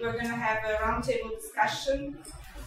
[0.00, 2.18] We're going to have a roundtable discussion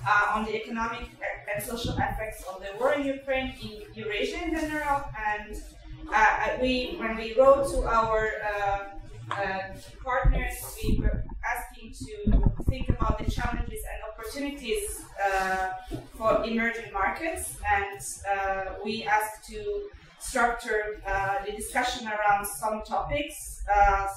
[0.08, 1.10] uh, on the economic
[1.54, 5.04] and social effects of the war in Ukraine in Eurasia in general.
[5.28, 5.62] And
[6.10, 8.84] uh, we, when we wrote to our uh,
[9.30, 9.60] uh,
[10.02, 12.16] partners, we were asking to
[12.70, 15.74] think about the challenges and opportunities uh,
[16.14, 18.00] for emerging markets, and
[18.32, 19.90] uh, we asked to
[20.20, 21.02] structure
[21.46, 23.64] the discussion around some topics,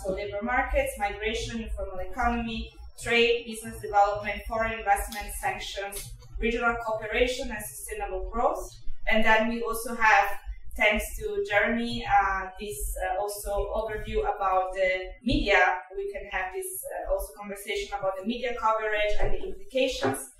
[0.00, 2.72] so labor markets, migration, informal economy,
[3.02, 8.70] trade, business development, foreign investment, sanctions, regional cooperation, and sustainable growth.
[9.10, 10.28] And then we also have,
[10.76, 15.60] thanks to Jeremy, uh, this uh, also overview about the media.
[15.96, 20.30] We can have this uh, also conversation about the media coverage and the implications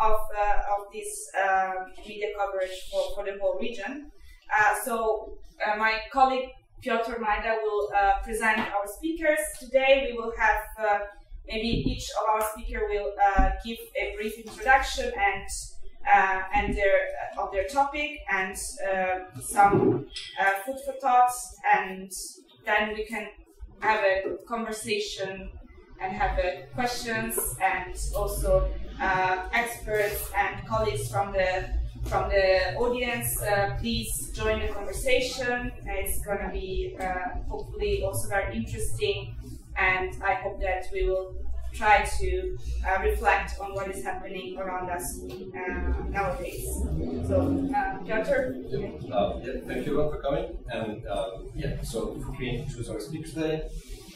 [0.00, 4.10] of, uh, of this um, media coverage for, for the whole region.
[4.50, 6.50] Uh, so uh, my colleague
[6.82, 7.90] Piotr Majda will
[8.24, 10.08] present our speakers today.
[10.10, 11.02] We will have
[11.46, 15.46] maybe each of our speaker will uh, give a brief introduction and
[16.06, 18.56] uh, and their uh, of their topic and
[18.90, 20.06] uh, some
[20.40, 22.10] uh, food for thoughts, and
[22.64, 23.28] then we can
[23.80, 25.50] have a conversation
[26.00, 26.38] and have
[26.74, 28.70] questions and also
[29.52, 31.68] experts and colleagues from the
[32.04, 35.70] from the audience, uh, please join the conversation.
[35.84, 39.36] It's going to be uh, hopefully also very interesting
[39.80, 41.34] and I hope that we will
[41.72, 46.66] try to uh, reflect on what is happening around us uh, nowadays.
[47.28, 48.54] So, uh, Piotr?
[48.68, 49.14] Yeah.
[49.14, 50.58] Uh, yeah, thank you all for coming.
[50.68, 53.62] And um, yeah, so we introduce our speaker today.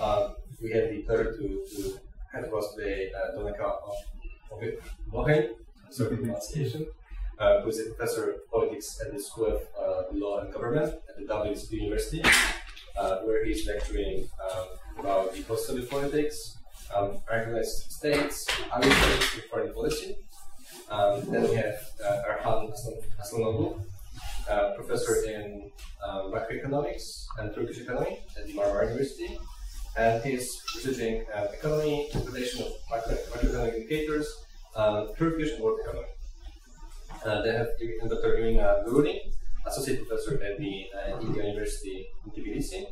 [0.01, 1.99] Um, we have the pleasure to, to
[2.33, 3.79] have with us today uh, Dominika
[5.13, 5.51] Blochain,
[5.91, 6.87] sorry pronunciation,
[7.39, 10.95] uh, who is a professor of politics at the School of uh, Law and Government
[11.09, 12.23] at the Dublin University,
[12.99, 14.67] uh, where he's lecturing um,
[14.99, 16.59] about the post-Soviet politics,
[16.95, 17.19] um,
[17.65, 20.17] states, Irish foreign policy.
[20.91, 22.73] Um, then we have uh, Erhan
[23.21, 23.81] Aslanoglu,
[24.49, 25.71] uh, professor in
[26.07, 29.39] um, macroeconomics and Turkish economy at the Marmara University.
[29.97, 34.29] And he's researching uh, economy, relation of macro macroeconomic indicators,
[34.77, 36.09] um, Turkish and world economy.
[37.25, 37.69] Uh, they have
[38.09, 38.37] Dr.
[38.37, 39.33] Irina Guruli,
[39.67, 42.87] associate professor at the uh, Indian University in Tbilisi,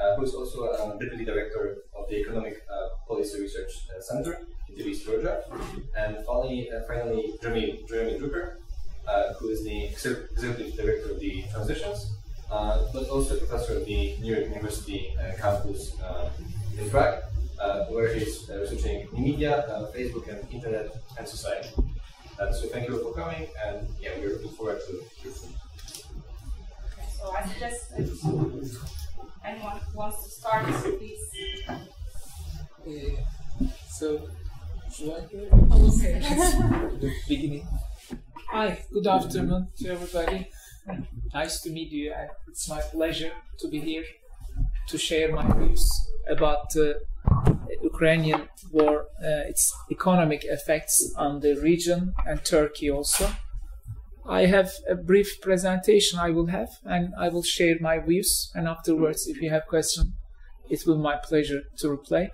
[0.00, 4.40] uh, who is also um, deputy director of the Economic uh, Policy Research uh, Center
[4.68, 5.42] in Tbilisi, Georgia.
[5.96, 8.56] And finally, finally Jeremy, Jeremy Druker,
[9.38, 12.12] who is the executive director of the Transitions,
[12.48, 15.94] but also a professor of the New York University campus
[16.78, 17.07] in Prague,
[39.08, 40.50] good afternoon to everybody.
[41.32, 42.12] Nice to meet you.
[42.46, 44.04] It's my pleasure to be here
[44.88, 45.88] to share my views
[46.28, 53.30] about the uh, Ukrainian war, uh, its economic effects on the region and Turkey also.
[54.26, 58.68] I have a brief presentation I will have and I will share my views and
[58.68, 60.08] afterwards if you have questions
[60.68, 62.24] it will be my pleasure to reply.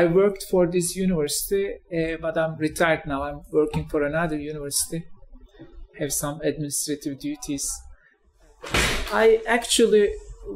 [0.00, 1.64] I worked for this university
[1.96, 3.20] uh, but I'm retired now.
[3.28, 5.00] I'm working for another university.
[5.98, 7.64] Have some administrative duties.
[9.12, 10.04] I actually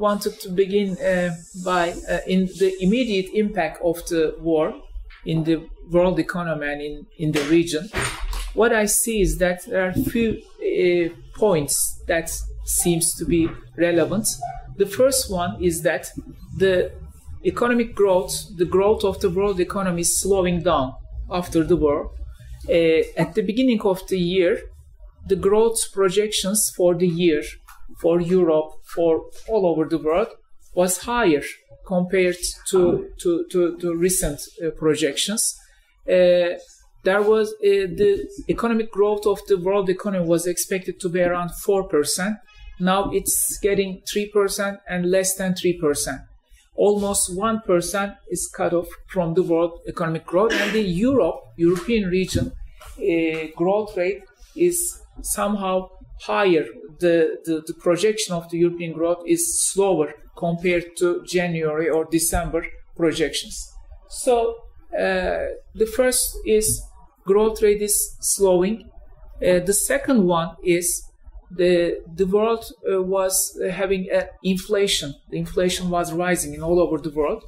[0.07, 1.31] wanted to begin uh,
[1.65, 4.67] by uh, in the immediate impact of the war
[5.25, 5.57] in the
[5.91, 7.89] world economy and in, in the region
[8.55, 10.43] what I see is that there are few
[11.35, 12.31] points that
[12.65, 14.29] seems to be relevant.
[14.77, 16.11] The first one is that
[16.57, 16.93] the
[17.45, 20.95] economic growth, the growth of the world economy is slowing down
[21.31, 22.11] after the war.
[22.69, 24.61] Uh, at the beginning of the year,
[25.27, 27.43] the growth projections for the year
[27.99, 30.29] for Europe, for all over the world,
[30.75, 31.43] was higher
[31.87, 32.37] compared
[32.69, 35.59] to, to, to, to recent uh, projections.
[36.09, 36.57] Uh,
[37.03, 41.51] there was uh, the economic growth of the world economy was expected to be around
[41.51, 42.37] 4%.
[42.79, 46.27] Now it's getting 3% and less than 3%.
[46.87, 50.53] Almost 1% is cut off from the world economic growth.
[50.53, 52.53] And the Europe, European region
[52.99, 54.23] uh, growth rate
[54.57, 55.91] is somehow
[56.23, 56.65] higher.
[56.99, 62.65] The, the, the projection of the European growth is slower compared to January or December
[62.97, 63.71] projections.
[64.09, 64.55] So
[64.99, 66.83] uh, the first is
[67.27, 68.91] growth rate is slowing.
[69.37, 71.10] Uh, the second one is
[71.51, 75.15] the the world uh, was having an inflation.
[75.31, 77.43] The inflation was rising in all over the world,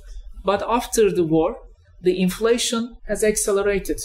[0.44, 1.56] but after the war,
[2.02, 4.00] the inflation has accelerated.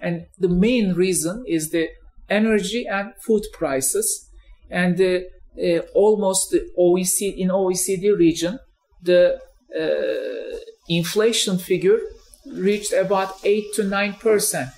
[0.00, 1.88] And the main reason is the
[2.28, 4.28] energy and food prices.
[4.70, 5.20] And uh,
[5.62, 8.58] uh, almost the OECD, in OECD region,
[9.02, 9.38] the
[9.78, 10.56] uh,
[10.88, 11.98] inflation figure
[12.52, 14.70] reached about 8 to 9 percent.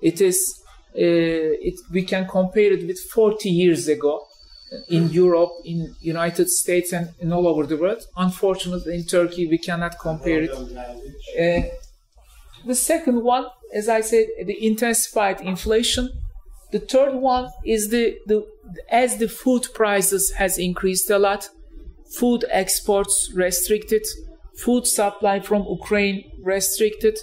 [0.00, 0.61] It is,
[0.94, 4.26] it, we can compare it with 40 years ago
[4.88, 8.06] in Europe, in United States, and in all over the world.
[8.16, 10.50] Unfortunately, in Turkey, we cannot compare it.
[10.50, 11.68] Uh,
[12.66, 16.10] the second one, as I said, the intensified inflation.
[16.70, 18.46] The third one is the, the
[18.88, 21.50] as the food prices has increased a lot,
[22.18, 24.06] food exports restricted,
[24.56, 27.18] food supply from Ukraine restricted,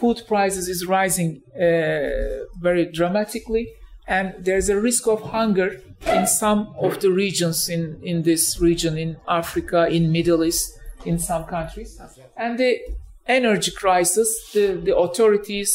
[0.00, 3.64] food prices is rising uh, very dramatically,
[4.06, 5.68] and there's a risk of hunger
[6.06, 10.72] in some of the regions in, in this region, in Africa, in Middle East,
[11.04, 12.00] in some countries.
[12.36, 12.78] And the
[13.26, 15.70] energy crisis, the, the authorities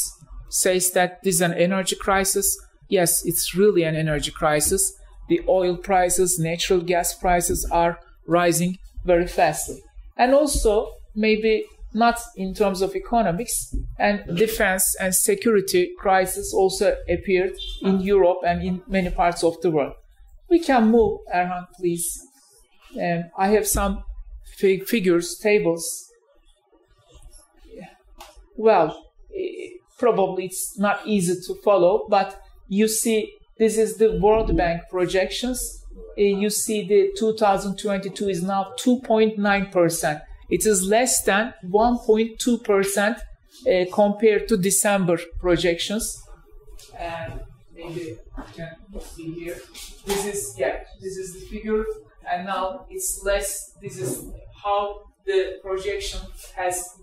[0.49, 2.57] says that this is an energy crisis.
[2.89, 4.81] Yes, it's really an energy crisis.
[5.29, 9.81] The oil prices, natural gas prices are rising very fastly.
[10.17, 11.65] And also, maybe
[11.95, 18.61] not in terms of economics, and defense and security crisis also appeared in Europe and
[18.61, 19.93] in many parts of the world.
[20.49, 22.21] We can move, Erhan, please.
[23.01, 24.03] Um, I have some
[24.57, 26.11] fig- figures, tables.
[28.57, 29.05] Well,
[29.97, 35.81] probably it's not easy to follow, but you see, this is the World Bank projections.
[36.17, 40.21] Uh, you see, the 2022 is now 2.9 percent.
[40.49, 46.21] It is less than 1.2 percent uh, compared to December projections.
[46.97, 47.41] And
[47.73, 48.19] maybe you
[48.55, 49.57] can see here.
[50.05, 51.83] This is yeah, this is the figure,
[52.31, 53.73] and now it's less.
[53.81, 54.31] This is
[54.63, 56.19] how the projection
[56.55, 56.99] has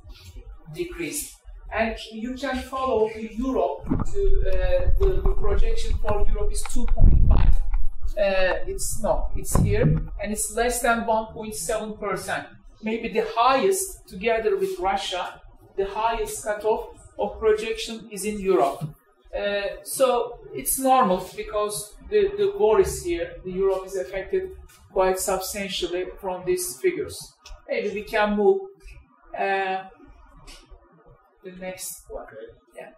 [0.73, 1.37] decreased.
[1.75, 3.85] And you can follow Europe.
[3.87, 7.33] To, uh, the, the, projection for Europe is 2.5.
[7.33, 7.55] Uh,
[8.67, 9.83] it's no, it's here,
[10.23, 12.47] and it's less than 1.7 percent.
[12.83, 15.41] Maybe the highest, together with Russia,
[15.77, 16.89] the highest cutoff
[17.19, 18.85] of projection is in Europe.
[19.37, 23.37] Uh, so it's normal because the, the war is here.
[23.45, 24.51] The Europe is affected
[24.93, 27.17] quite substantially from these figures.
[27.69, 28.61] Maybe we can move
[29.39, 29.85] uh,
[31.45, 32.27] the next one.
[32.77, 32.91] Yeah.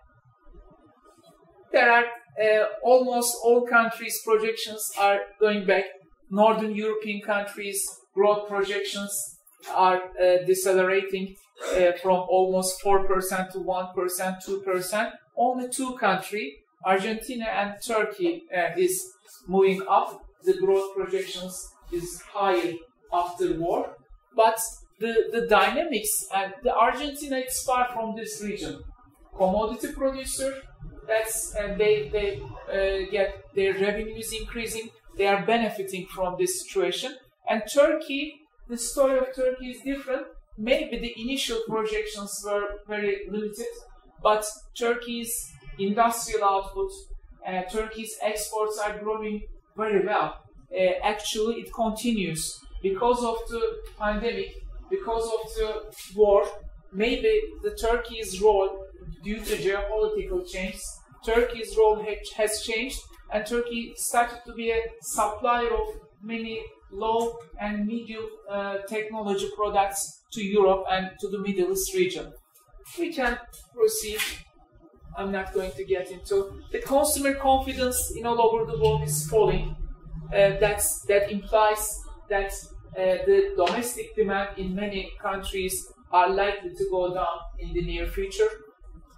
[1.70, 2.04] There are
[2.42, 5.84] uh, almost all countries' projections are going back.
[6.30, 9.33] Northern European countries' growth projections
[9.74, 11.36] are uh, decelerating
[11.76, 15.12] uh, from almost 4% to 1%, 2%.
[15.36, 19.12] Only two countries, Argentina and Turkey, uh, is
[19.46, 20.24] moving up.
[20.44, 22.74] The growth projections is higher
[23.12, 23.96] after war.
[24.36, 24.58] But
[24.98, 28.82] the, the dynamics, and the Argentina is far from this region.
[29.36, 30.62] Commodity producer,
[31.08, 32.40] that's and they they
[32.72, 34.90] uh, get their revenues increasing.
[35.16, 37.16] They are benefiting from this situation.
[37.48, 40.26] And Turkey, the story of Turkey is different
[40.56, 43.66] maybe the initial projections were very limited,
[44.22, 44.44] but
[44.78, 46.90] Turkey's industrial output,
[47.46, 49.42] uh, Turkey's exports are growing
[49.76, 50.42] very well.
[50.72, 56.44] Uh, actually, it continues because of the pandemic, because of the war.
[56.92, 58.86] Maybe the Turkey's role,
[59.24, 60.78] due to geopolitical change,
[61.24, 62.04] Turkey's role
[62.36, 63.00] has changed,
[63.32, 70.22] and Turkey started to be a supplier of many low and medium uh, technology products
[70.32, 72.32] to Europe and to the Middle East region.
[72.98, 73.38] We can
[73.74, 74.20] proceed.
[75.16, 79.28] I'm not going to get into the consumer confidence in all over the world is
[79.28, 79.76] falling.
[80.32, 82.52] Uh, that's that implies that
[82.96, 88.06] uh, the domestic demand in many countries are likely to go down in the near
[88.06, 88.48] future.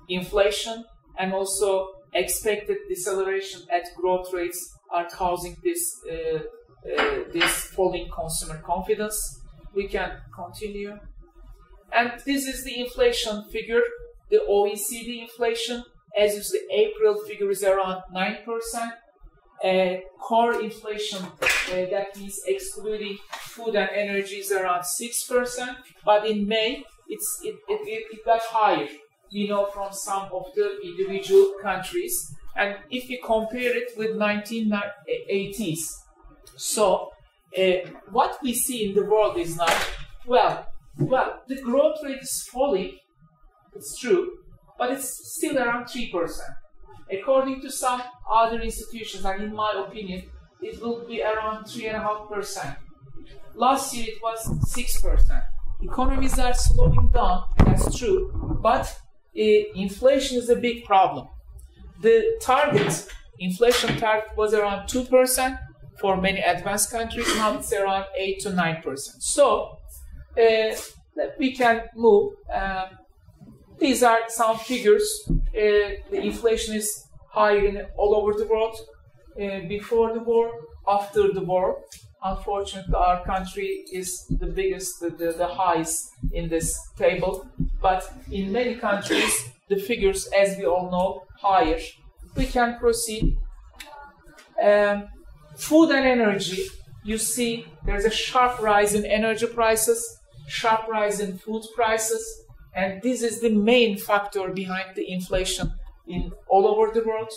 [0.08, 0.84] Inflation
[1.18, 6.38] and also expected deceleration at growth rates are causing this uh,
[7.32, 9.40] this falling consumer confidence.
[9.74, 10.98] We can continue.
[11.92, 13.82] And this is the inflation figure,
[14.30, 15.84] the OECD inflation.
[16.18, 18.92] As you see, April figure is around 9%.
[19.64, 25.76] Uh, core inflation, uh, that means excluding food and energy, is around 6%.
[26.04, 28.88] But in May, it's, it, it, it got higher,
[29.32, 32.34] we know from some of the individual countries.
[32.56, 36.05] And if we compare it with 1980s,
[36.56, 37.10] so,
[37.56, 39.66] uh, what we see in the world is now,
[40.26, 40.66] well,
[40.98, 42.98] well, the growth rate is falling.
[43.74, 44.38] It's true,
[44.78, 46.50] but it's still around three percent.
[47.12, 50.22] According to some other institutions, and in my opinion,
[50.62, 52.76] it will be around three and a half percent.
[53.54, 55.44] Last year it was six percent.
[55.82, 57.44] Economies are slowing down.
[57.58, 58.98] That's true, but
[59.34, 61.28] inflation is a big problem.
[62.00, 63.08] The target,
[63.38, 65.58] inflation target was around 2%
[66.00, 68.98] for many advanced countries, now it's around 8 to 9%.
[69.18, 69.78] So
[70.38, 70.76] uh,
[71.38, 72.34] we can move.
[72.52, 72.86] Um,
[73.78, 75.08] these are some figures.
[75.28, 78.76] Uh, the inflation is higher in, all over the world
[79.40, 80.50] uh, before the war,
[80.88, 81.82] after the war.
[82.24, 87.46] Unfortunately, our country is the biggest, the, the, the highest in this table.
[87.80, 89.32] But in many countries,
[89.68, 91.78] the figures, as we all know, higher.
[92.34, 93.36] We can proceed.
[94.62, 95.08] Um,
[95.56, 96.66] food and energy,
[97.04, 102.24] you see there's a sharp rise in energy prices, sharp rise in food prices,
[102.74, 105.72] and this is the main factor behind the inflation
[106.06, 107.32] in all over the world,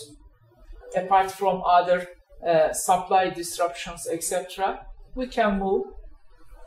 [0.96, 2.08] apart from other
[2.46, 4.86] uh, supply disruptions, etc.
[5.14, 5.86] We can move.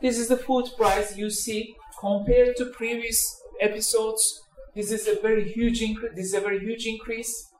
[0.02, 4.42] This is the food price you see compared to previous episodes.
[4.74, 6.12] This is a very huge increase.
[6.16, 7.50] This is a very huge increase.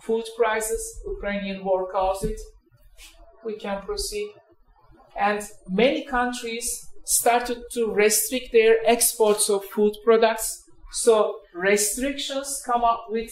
[0.00, 2.40] Food prices, Ukrainian war caused it.
[3.44, 4.30] We can proceed.
[5.18, 10.62] And many countries started to restrict their exports of food products.
[10.92, 13.30] So restrictions come up with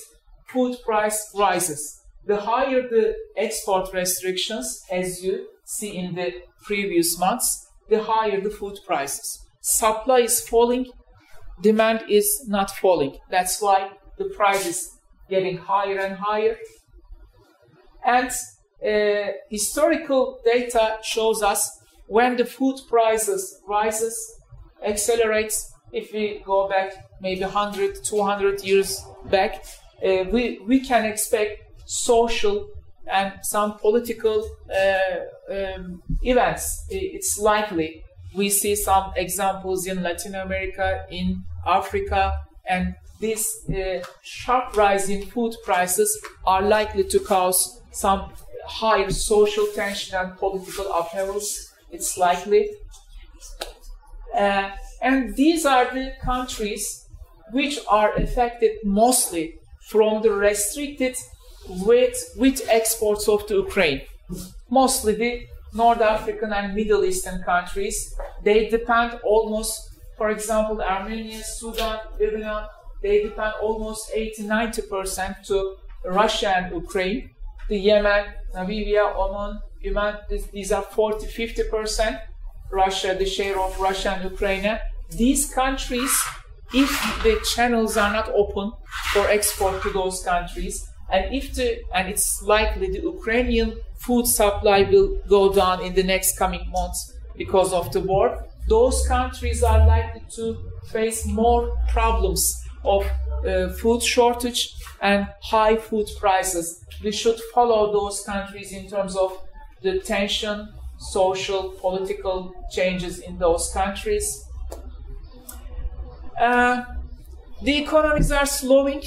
[0.49, 2.03] food price rises.
[2.27, 6.33] The higher the export restrictions, as you see in the
[6.65, 9.47] previous months, the higher the food prices.
[9.61, 10.87] Supply is falling,
[11.61, 13.19] demand is not falling.
[13.31, 14.99] That's why the price is
[15.29, 16.57] getting higher and higher.
[18.05, 18.31] And
[18.85, 24.41] uh, historical data shows us when the food prices rises,
[24.85, 29.65] accelerates, if we go back maybe 100, 200 years back,
[30.05, 32.69] uh, we, we can expect social
[33.11, 36.87] and some political uh, um, events.
[36.89, 38.03] It's likely.
[38.35, 42.33] We see some examples in Latin America, in Africa,
[42.69, 48.33] and this uh, sharp rise in food prices are likely to cause some
[48.71, 52.71] higher social tension and political upheavals it's likely.
[54.37, 54.71] Uh,
[55.03, 57.07] and these are the countries
[57.53, 59.55] which are affected mostly
[59.89, 61.17] from the restricted
[61.85, 64.03] wheat, wheat exports of the Ukraine.
[64.69, 68.15] Mostly the North African and Middle Eastern countries.
[68.45, 72.67] They depend almost, for example, Armenia, Sudan, Lebanon,
[73.03, 77.31] they depend almost 80 90% to Russia and Ukraine.
[77.71, 80.17] The Yemen, Namibia, Oman, Yemen,
[80.53, 82.21] these are 40, 50%.
[82.73, 84.77] Russia, the share of Russia and Ukraine.
[85.11, 86.13] These countries,
[86.75, 86.91] if
[87.23, 88.73] the channels are not open
[89.13, 94.83] for export to those countries, and if the and it's likely the Ukrainian food supply
[94.83, 97.01] will go down in the next coming months
[97.37, 98.27] because of the war,
[98.69, 100.45] those countries are likely to
[100.93, 102.43] face more problems
[102.85, 103.05] of
[103.47, 106.85] uh, food shortage and high food prices.
[107.03, 109.37] We should follow those countries in terms of
[109.83, 110.69] the tension,
[110.99, 114.45] social, political changes in those countries.
[116.39, 116.83] Uh,
[117.63, 119.03] the economies are slowing,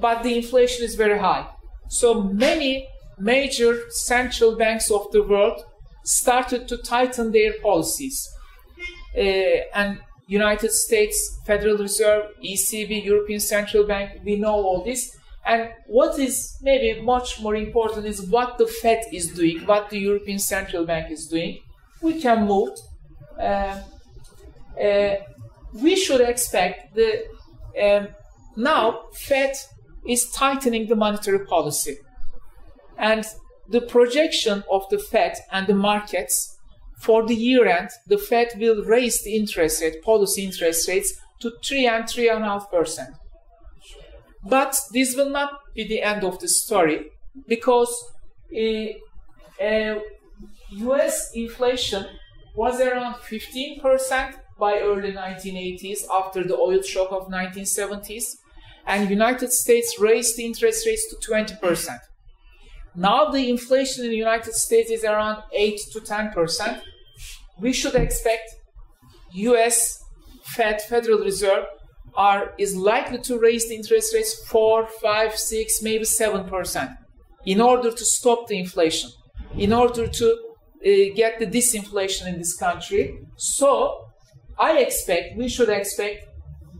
[0.00, 1.46] but the inflation is very high.
[1.88, 5.64] So many major central banks of the world
[6.04, 8.28] started to tighten their policies.
[9.16, 9.20] Uh,
[9.74, 10.00] and
[10.32, 15.16] United States Federal Reserve, ECB, European Central Bank, we know all this.
[15.44, 19.98] And what is maybe much more important is what the Fed is doing, what the
[19.98, 21.58] European Central Bank is doing.
[22.00, 22.70] We can move.
[23.38, 23.82] Uh,
[24.82, 25.16] uh,
[25.74, 27.10] we should expect the
[27.86, 28.08] um,
[28.56, 28.84] now
[29.14, 29.54] Fed
[30.08, 31.96] is tightening the monetary policy,
[32.98, 33.24] and
[33.68, 36.58] the projection of the Fed and the markets
[37.02, 41.50] for the year end, the Fed will raise the interest rate, policy interest rates to
[41.64, 43.16] three and three and a half percent.
[44.44, 47.10] But this will not be the end of the story
[47.48, 47.92] because
[48.56, 49.98] uh, uh,
[50.70, 52.06] US inflation
[52.54, 58.36] was around 15% by early 1980s after the oil shock of 1970s
[58.86, 61.98] and United States raised the interest rates to 20%.
[62.94, 66.82] Now the inflation in the United States is around 8 to 10%.
[67.62, 68.46] We should expect
[69.32, 70.02] US
[70.42, 71.64] Fed Federal Reserve
[72.14, 76.96] are is likely to raise the interest rates 4, 5, 6, maybe 7%
[77.46, 79.10] in order to stop the inflation,
[79.56, 83.18] in order to uh, get the disinflation in this country.
[83.36, 84.06] So
[84.58, 86.26] I expect, we should expect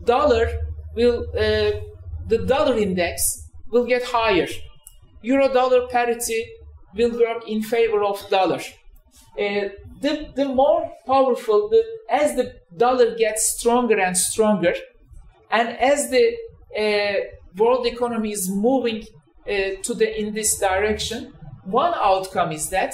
[0.05, 0.47] dollar
[0.95, 1.71] will, uh,
[2.27, 4.47] the dollar index will get higher.
[5.21, 6.45] Euro dollar parity
[6.95, 8.61] will work in favor of dollar.
[9.37, 14.73] Uh, the, the more powerful, the, as the dollar gets stronger and stronger,
[15.49, 16.35] and as the
[16.77, 17.19] uh,
[17.57, 19.05] world economy is moving
[19.47, 21.33] uh, to the in this direction,
[21.65, 22.93] one outcome is that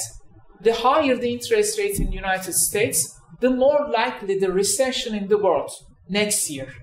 [0.61, 5.27] the higher the interest rates in the United States, the more likely the recession in
[5.27, 5.71] the world
[6.09, 6.73] next year.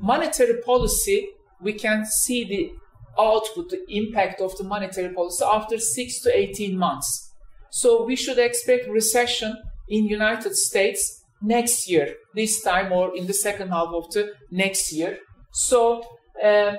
[0.00, 1.28] Monetary policy,
[1.60, 2.72] we can see the
[3.20, 7.27] output, the impact of the monetary policy after six to 18 months.
[7.70, 9.56] So we should expect recession
[9.88, 14.92] in United States next year, this time or in the second half of the next
[14.92, 15.18] year.
[15.52, 16.02] So
[16.44, 16.78] um,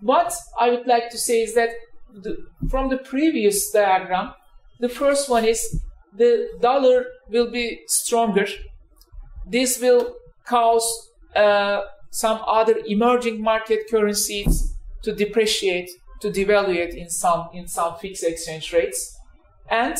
[0.00, 1.70] what I would like to say is that
[2.12, 2.36] the,
[2.68, 4.32] from the previous diagram,
[4.80, 5.80] the first one is
[6.16, 8.46] the dollar will be stronger.
[9.46, 15.88] This will cause uh, some other emerging market currencies to depreciate,
[16.20, 19.16] to devaluate in some in some fixed exchange rates,
[19.70, 19.96] and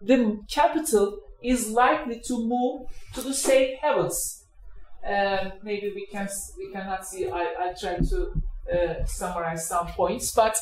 [0.00, 4.44] the capital is likely to move to the safe havens.
[5.06, 6.28] Uh, maybe we can
[6.58, 7.28] we cannot see.
[7.28, 10.56] I, I try to uh, summarize some points, but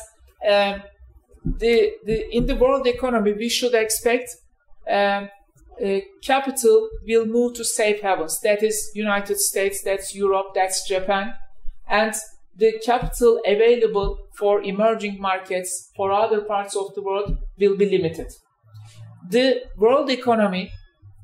[0.47, 0.81] um,
[1.43, 4.29] the, the in the world economy we should expect
[4.89, 5.29] um,
[5.83, 8.39] uh, capital will move to safe havens.
[8.41, 11.33] That is United States, that's Europe, that's Japan,
[11.87, 12.13] and
[12.55, 18.33] the capital available for emerging markets for other parts of the world will be limited.
[19.29, 20.71] The world economy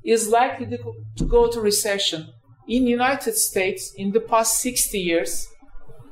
[0.03, 0.77] is likely
[1.17, 2.27] to go to recession.
[2.67, 5.47] In United States, in the past 60 years,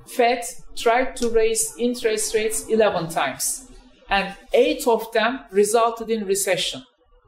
[0.08, 0.44] Fed
[0.76, 3.70] tried to raise interest rates 11 times,
[4.10, 6.84] and eight of them resulted in recession.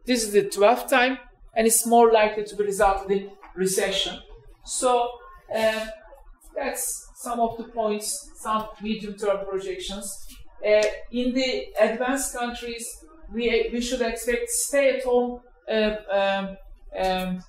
[0.05, 1.17] This is the 12th time,
[1.55, 4.19] and it's more likely to be resulted in recession.
[4.63, 5.09] So
[5.53, 5.89] um,
[6.55, 10.27] that's some of the points, some medium-term projections.
[10.65, 13.03] Uh, in the advanced countries,
[13.33, 16.57] we, we should expect stay-at-home, uh, um,
[16.97, 17.43] um,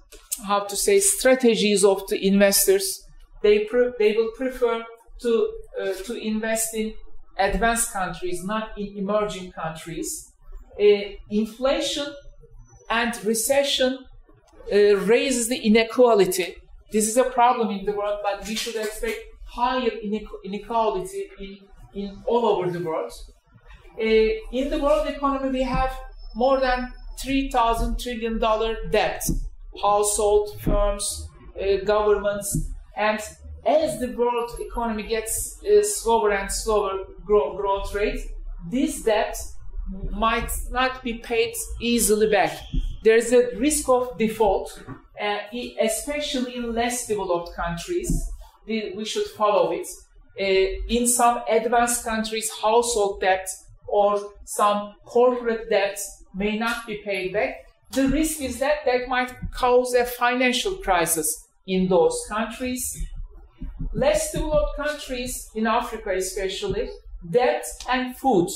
[0.46, 3.06] how to say, strategies of the investors.
[3.42, 4.84] They, they will prefer
[5.22, 6.94] to, uh, to invest in
[7.38, 10.32] advanced countries, not in emerging countries.
[10.80, 10.84] Uh,
[11.30, 12.06] inflation
[12.90, 13.98] and recession
[14.72, 16.56] uh, raises the inequality.
[16.90, 19.90] This is a problem in the world, but we should expect higher
[20.44, 21.58] inequality in,
[21.94, 23.12] in all over the world.
[23.98, 24.04] Uh,
[24.52, 25.96] in the world economy, we have
[26.34, 26.92] more than
[27.24, 28.38] $3,000 trillion
[28.90, 29.22] debt,
[29.80, 31.28] household, firms,
[31.60, 33.20] uh, governments, and
[33.66, 38.20] as the world economy gets uh, slower and slower grow, growth rate,
[38.70, 39.36] this debt
[40.10, 42.58] might not be paid easily back.
[43.02, 44.82] There's a risk of default,
[45.20, 45.38] uh,
[45.80, 48.30] especially in less developed countries.
[48.66, 49.86] We should follow it.
[50.40, 53.46] Uh, in some advanced countries, household debt
[53.86, 57.66] or some corporate debts may not be paid back.
[57.92, 63.06] The risk is that that might cause a financial crisis in those countries.
[63.92, 66.90] Less developed countries, in Africa especially,
[67.30, 68.50] debt and food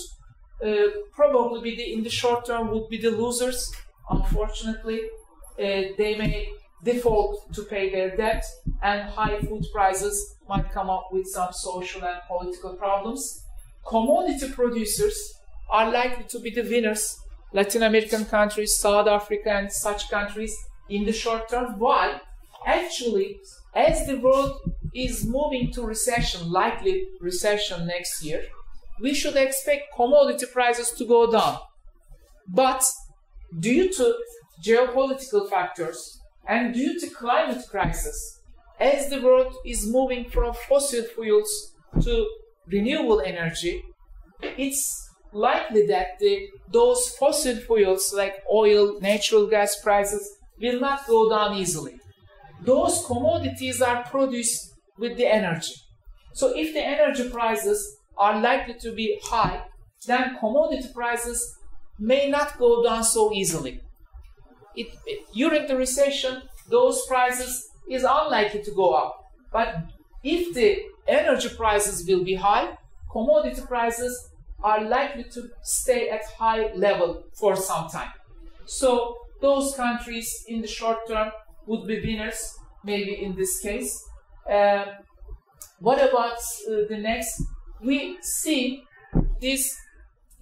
[0.64, 3.72] uh, probably the, in the short term would be the losers.
[4.10, 5.00] Unfortunately,
[5.58, 8.44] uh, they may default to pay their debt,
[8.82, 13.44] and high food prices might come up with some social and political problems.
[13.88, 15.34] Commodity producers
[15.70, 17.18] are likely to be the winners.
[17.54, 20.54] Latin American countries, South Africa, and such countries
[20.90, 21.78] in the short term.
[21.78, 22.20] Why?
[22.66, 23.40] Actually,
[23.74, 24.60] as the world
[24.94, 28.42] is moving to recession, likely recession next year,
[29.00, 31.58] we should expect commodity prices to go down.
[32.46, 32.84] But
[33.58, 34.14] due to
[34.62, 38.40] geopolitical factors and due to climate crisis,
[38.80, 41.72] as the world is moving from fossil fuels
[42.02, 42.28] to
[42.70, 43.82] renewable energy,
[44.42, 51.28] it's likely that the, those fossil fuels like oil, natural gas prices will not go
[51.28, 52.00] down easily.
[52.62, 55.74] Those commodities are produced with the energy.
[56.32, 59.62] So if the energy prices are likely to be high,
[60.06, 61.56] then commodity prices
[61.98, 63.80] may not go down so easily.
[64.76, 69.24] It, it, during the recession, those prices is unlikely to go up.
[69.52, 69.76] But
[70.22, 72.76] if the energy prices will be high,
[73.10, 74.30] commodity prices
[74.62, 78.12] are likely to stay at high level for some time.
[78.66, 81.30] So those countries in the short term
[81.66, 84.04] would be winners, maybe in this case.
[84.50, 84.84] Uh,
[85.78, 87.42] what about uh, the next
[87.80, 88.82] we see
[89.40, 89.76] this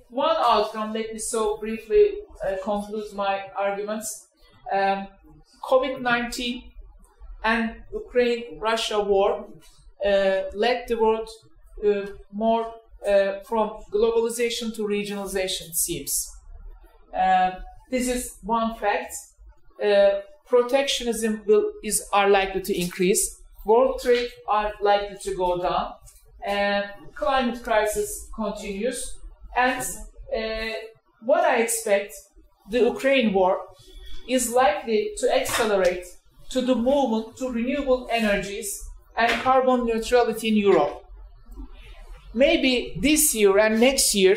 [0.09, 0.92] one outcome.
[0.92, 2.12] Let me so briefly
[2.46, 4.29] uh, conclude my arguments.
[4.72, 5.09] Um,
[5.64, 6.62] COVID 19
[7.44, 9.46] and Ukraine Russia war
[10.04, 11.28] led the world
[11.85, 12.74] uh, more
[13.06, 16.30] uh, from globalization to regionalization, seems.
[17.16, 17.52] Uh,
[17.90, 19.14] this is one fact.
[19.82, 23.40] Uh, protectionism will, is, are likely to increase.
[23.64, 25.92] World trade are likely to go down
[26.46, 26.82] uh,
[27.14, 29.18] climate crisis continues,
[29.56, 29.80] and
[30.37, 30.72] uh,
[31.22, 32.14] what I expect,
[32.70, 33.59] the Ukraine war
[34.28, 36.04] is likely to accelerate
[36.50, 38.86] to the movement to renewable energies
[39.16, 41.05] and carbon neutrality in Europe.
[42.35, 44.37] Maybe this year and next year,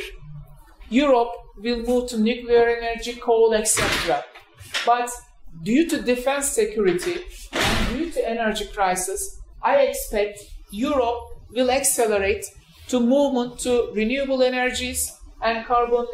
[0.90, 4.24] Europe will move to nuclear energy, coal, etc.
[4.86, 5.10] But
[5.64, 7.20] due to defense security
[7.52, 10.40] and due to energy crisis, I expect
[10.72, 11.20] Europe
[11.52, 12.46] will accelerate
[12.88, 15.12] to movement to renewable energies
[15.44, 16.06] and carbon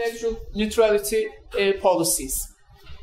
[0.53, 1.27] neutrality
[1.59, 2.47] uh, policies.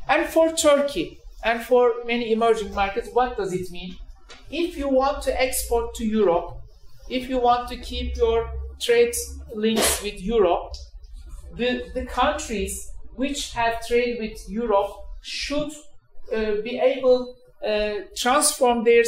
[0.09, 3.97] And for Turkey and for many emerging markets, what does it mean?
[4.53, 6.59] If you want to export to Europe,
[7.09, 9.15] if you want to keep your trade
[9.55, 10.75] links with Europe,
[11.57, 15.73] the, the countries which have trade with Europe should
[16.35, 17.35] uh, be able
[17.67, 19.05] uh, transform their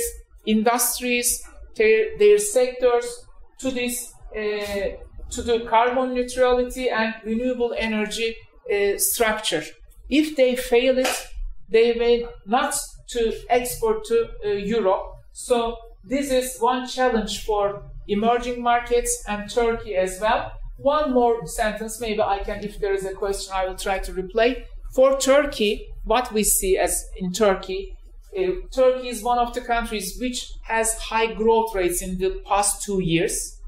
[0.47, 1.43] industries,
[1.77, 3.27] their, their sectors
[3.59, 4.97] to this uh,
[5.31, 8.37] to the carbon neutrality and renewable energy
[8.73, 9.63] uh, structure.
[10.09, 11.29] If they fail it,
[11.69, 12.75] they may not
[13.09, 15.14] to export to uh, Europe.
[15.37, 20.53] So this is one challenge for emerging markets and Turkey as well.
[20.77, 24.13] One more sentence, maybe I can, if there is a question, I will try to
[24.13, 24.65] reply.
[24.95, 27.97] For Turkey, what we see as in Turkey,
[28.39, 32.85] uh, Turkey is one of the countries which has high growth rates in the past
[32.85, 33.61] two years.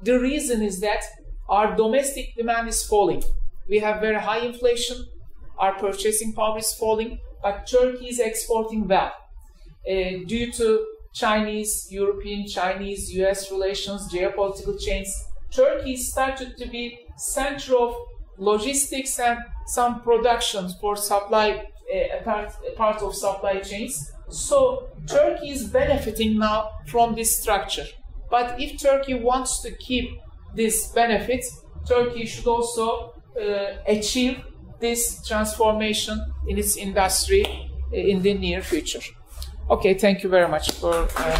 [0.00, 1.02] The reason is that
[1.48, 3.24] our domestic demand is falling.
[3.68, 5.06] We have very high inflation,
[5.58, 9.12] our purchasing power is falling, but Turkey is exporting well.
[9.88, 10.84] Uh, due to
[11.18, 15.10] Chinese, European, Chinese, US relations, geopolitical chains,
[15.50, 17.96] Turkey started to be center of
[18.36, 21.48] logistics and some productions for supply,
[21.92, 24.12] uh, part, part of supply chains.
[24.28, 27.86] So Turkey is benefiting now from this structure.
[28.30, 30.20] But if Turkey wants to keep
[30.54, 31.44] this benefit,
[31.86, 34.44] Turkey should also uh, achieve
[34.78, 37.44] this transformation in its industry
[37.92, 39.00] uh, in the near future.
[39.70, 40.94] Okay, thank you very much for.
[40.94, 41.38] Uh,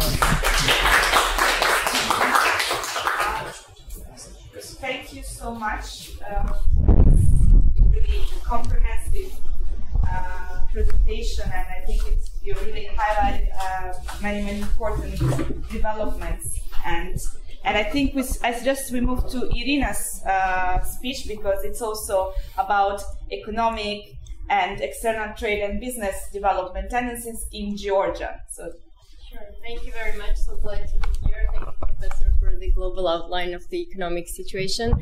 [4.79, 6.53] thank you so much um,
[7.91, 9.33] really comprehensive
[10.07, 15.17] uh, presentation, and I think it's, you really highlighted uh, many, many important
[15.71, 17.19] developments and
[17.65, 22.33] and I think we, I suggest we move to Irina's uh, speech because it's also
[22.57, 24.15] about economic
[24.49, 28.41] and external trade and business development tendencies in Georgia.
[28.49, 28.71] So,
[29.29, 29.41] sure.
[29.61, 30.37] Thank you very much.
[30.37, 31.49] So glad to be here.
[31.53, 34.93] Thank you, Professor, for the global outline of the economic situation.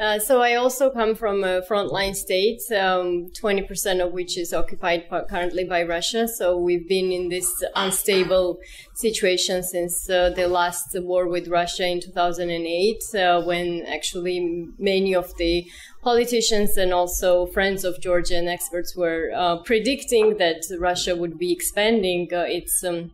[0.00, 5.04] Uh, so I also come from a frontline state, um, 20% of which is occupied
[5.28, 6.28] currently by Russia.
[6.28, 8.58] So we've been in this unstable
[8.94, 15.34] situation since uh, the last war with Russia in 2008, uh, when actually many of
[15.38, 15.66] the
[16.02, 21.52] politicians and also friends of Georgia and experts were uh, predicting that Russia would be
[21.52, 23.10] expanding uh, its um,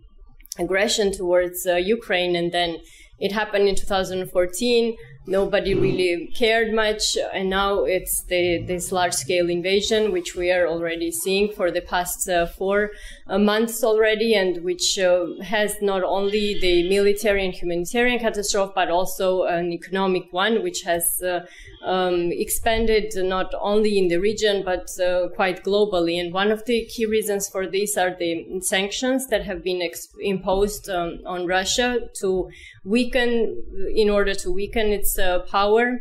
[0.59, 2.79] aggression towards uh, Ukraine and then
[3.19, 4.97] it happened in 2014.
[5.27, 11.11] Nobody really cared much, and now it's the, this large-scale invasion, which we are already
[11.11, 12.91] seeing for the past uh, four
[13.29, 19.43] months already, and which uh, has not only the military and humanitarian catastrophe, but also
[19.45, 21.41] an economic one, which has uh,
[21.85, 26.21] um, expanded not only in the region but uh, quite globally.
[26.21, 29.83] And one of the key reasons for this are the sanctions that have been
[30.21, 32.49] imposed um, on Russia to
[32.85, 33.63] weaken,
[33.95, 35.19] in order to weaken its
[35.51, 35.99] power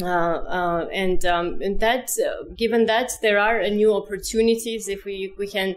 [0.00, 5.34] uh, uh, and, um, and that, uh, given that there are new opportunities, if we,
[5.36, 5.76] we can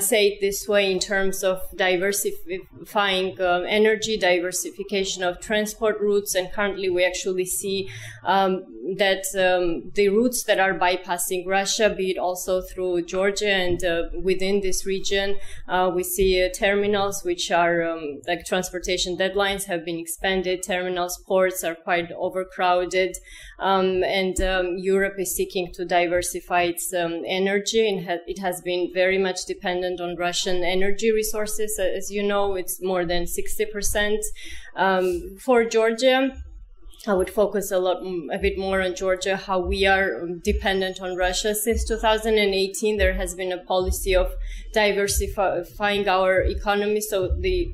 [0.00, 6.88] say it this way, in terms of diversifying energy, diversification of transport routes, and currently
[6.88, 7.88] we actually see
[8.24, 8.64] um,
[8.96, 14.02] that um, the routes that are bypassing Russia, be it also through Georgia and uh,
[14.20, 19.84] within this region, uh, we see uh, terminals which are um, like transportation deadlines have
[19.84, 20.62] been expanded.
[20.62, 23.16] Terminals, ports are quite overcrowded.
[23.62, 28.60] Um, and um, Europe is seeking to diversify its um, energy, and ha- it has
[28.60, 31.78] been very much dependent on Russian energy resources.
[31.78, 34.18] As you know, it's more than 60%.
[34.74, 36.32] Um, for Georgia,
[37.06, 40.38] I would focus a lot, mm, a bit more on Georgia, how we are um,
[40.38, 41.52] dependent on Russia.
[41.52, 44.32] Since 2018, there has been a policy of
[44.72, 47.00] diversifying our economy.
[47.00, 47.72] So the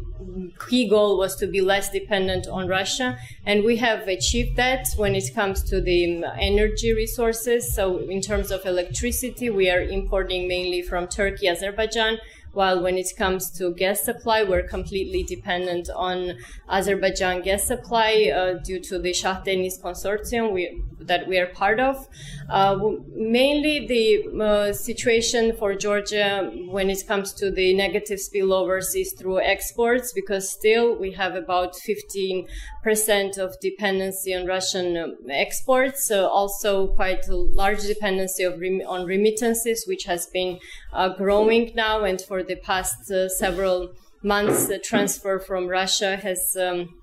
[0.69, 3.19] key goal was to be less dependent on Russia.
[3.45, 7.75] And we have achieved that when it comes to the um, energy resources.
[7.75, 12.19] So in terms of electricity, we are importing mainly from Turkey, Azerbaijan
[12.59, 16.37] while when it comes to gas supply, we're completely dependent on
[16.69, 21.79] Azerbaijan gas supply uh, due to the Shah Deniz consortium we, that we are part
[21.79, 22.09] of.
[22.51, 22.77] Uh,
[23.15, 24.05] mainly the
[24.43, 30.51] uh, situation for Georgia when it comes to the negative spillovers is through exports because
[30.51, 37.83] still we have about 15% of dependency on Russian um, exports, also quite a large
[37.83, 40.59] dependency rem- on remittances, which has been
[40.93, 46.57] uh, growing now, and for the past uh, several months, the transfer from Russia has
[46.59, 46.98] um,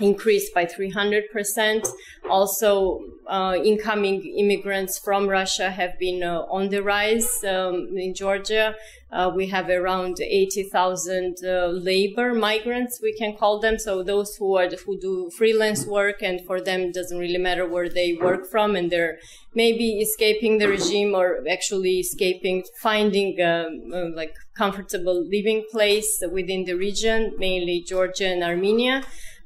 [0.00, 1.86] increased by 300%.
[2.28, 8.74] Also, uh, incoming immigrants from Russia have been uh, on the rise um, in Georgia.
[9.12, 13.78] Uh, we have around 80,000 uh, labor migrants, we can call them.
[13.78, 17.68] So those who are who do freelance work, and for them it doesn't really matter
[17.68, 19.18] where they work from, and they're
[19.54, 26.64] maybe escaping the regime or actually escaping, finding um, uh, like comfortable living place within
[26.64, 29.02] the region, mainly Georgia and Armenia.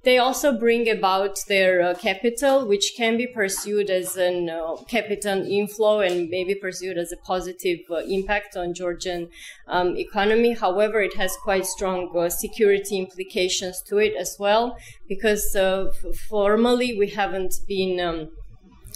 [0.06, 5.44] They also bring about their uh, capital, which can be pursued as an uh, capital
[5.44, 9.30] inflow and maybe pursued as a positive uh, impact on Georgian
[9.66, 10.52] um, economy.
[10.54, 15.90] However, it has quite strong uh, security implications to it as well, because uh,
[16.28, 18.28] formally we haven't been um,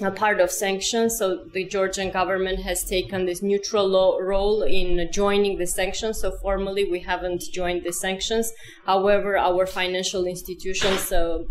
[0.02, 1.18] a part of sanctions.
[1.18, 6.20] So the Georgian government has taken this neutral role in joining the sanctions.
[6.20, 8.52] So formally, we haven't joined the sanctions.
[8.86, 11.44] However, our financial institutions uh,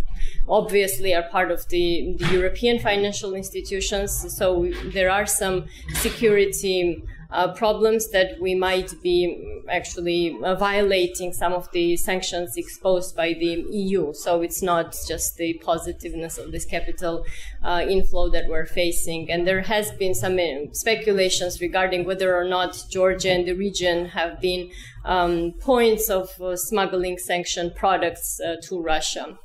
[0.48, 4.36] obviously are part of the, the European financial institutions.
[4.38, 11.32] So we, there are some security uh, problems that we might be actually uh, violating
[11.32, 14.12] some of the sanctions exposed by the EU.
[14.14, 17.24] So it's not just the positiveness of this capital
[17.64, 19.30] uh, inflow that we're facing.
[19.30, 24.08] And there has been some uh, speculations regarding whether or not Georgia and the region
[24.08, 24.72] have been
[25.06, 29.38] um, points of uh, smuggling sanctioned products uh, to Russia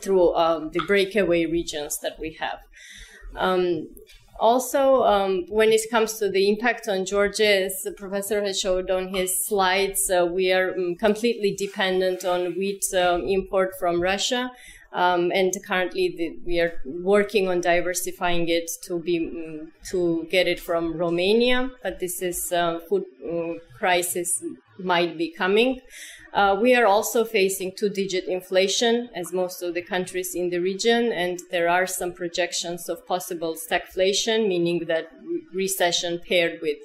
[0.00, 2.58] through um, the breakaway regions that we have.
[3.34, 3.88] Um,
[4.38, 8.90] also, um, when it comes to the impact on Georgia, as the professor has showed
[8.90, 14.50] on his slides, uh, we are um, completely dependent on wheat um, import from Russia.
[14.92, 20.46] Um, and currently, the, we are working on diversifying it to be um, to get
[20.46, 21.70] it from Romania.
[21.82, 24.42] But this is uh, food uh, crisis
[24.78, 25.80] might be coming.
[26.34, 30.58] Uh, we are also facing two digit inflation, as most of the countries in the
[30.58, 35.10] region, and there are some projections of possible stagflation, meaning that
[35.54, 36.78] recession paired with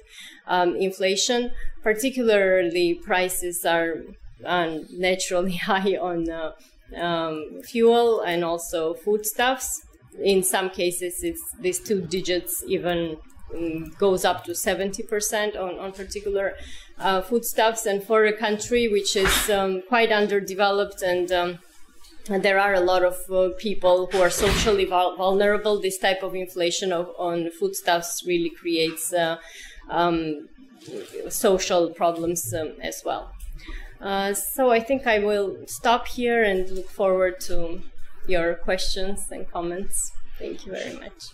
[0.46, 1.52] um, inflation.
[1.82, 4.02] Particularly, prices are
[4.44, 6.52] um, naturally high on uh,
[6.96, 9.82] um, fuel and also foodstuffs.
[10.22, 13.18] In some cases, it's these two digits even
[13.54, 16.54] um, goes up to 70% on, on particular
[16.98, 17.86] uh, foodstuffs.
[17.86, 21.58] And for a country which is um, quite underdeveloped and um,
[22.28, 25.80] there are a lot of uh, people who are socially vul- vulnerable.
[25.80, 29.36] This type of inflation of, on foodstuffs really creates uh,
[29.90, 30.48] um,
[31.28, 33.30] social problems um, as well.
[34.00, 37.82] Uh, so I think I will stop here and look forward to
[38.26, 40.12] your questions and comments.
[40.38, 41.32] Thank you very much.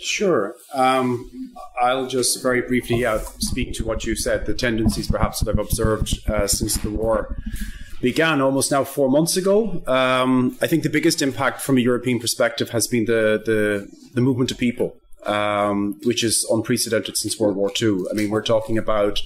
[0.00, 0.54] Sure.
[0.74, 1.28] Um,
[1.80, 5.58] I'll just very briefly uh, speak to what you said, the tendencies perhaps that I've
[5.58, 7.36] observed uh, since the war
[8.00, 9.82] began almost now four months ago.
[9.88, 14.20] Um, I think the biggest impact from a European perspective has been the, the, the
[14.20, 18.04] movement of people, um, which is unprecedented since World War II.
[18.08, 19.20] I mean, we're talking about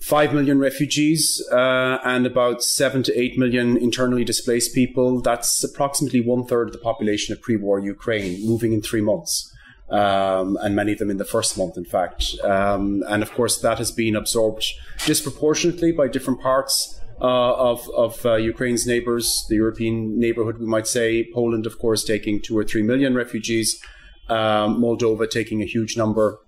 [0.00, 5.20] 5 million refugees uh, and about 7 to 8 million internally displaced people.
[5.20, 9.54] That's approximately one third of the population of pre war Ukraine moving in three months.
[9.90, 12.36] Um, and many of them in the first month, in fact.
[12.44, 14.64] Um, and of course, that has been absorbed
[15.04, 20.86] disproportionately by different parts uh, of, of uh, Ukraine's neighbours, the European neighbourhood, we might
[20.86, 21.28] say.
[21.34, 23.82] Poland, of course, taking two or three million refugees,
[24.28, 26.38] um, Moldova taking a huge number.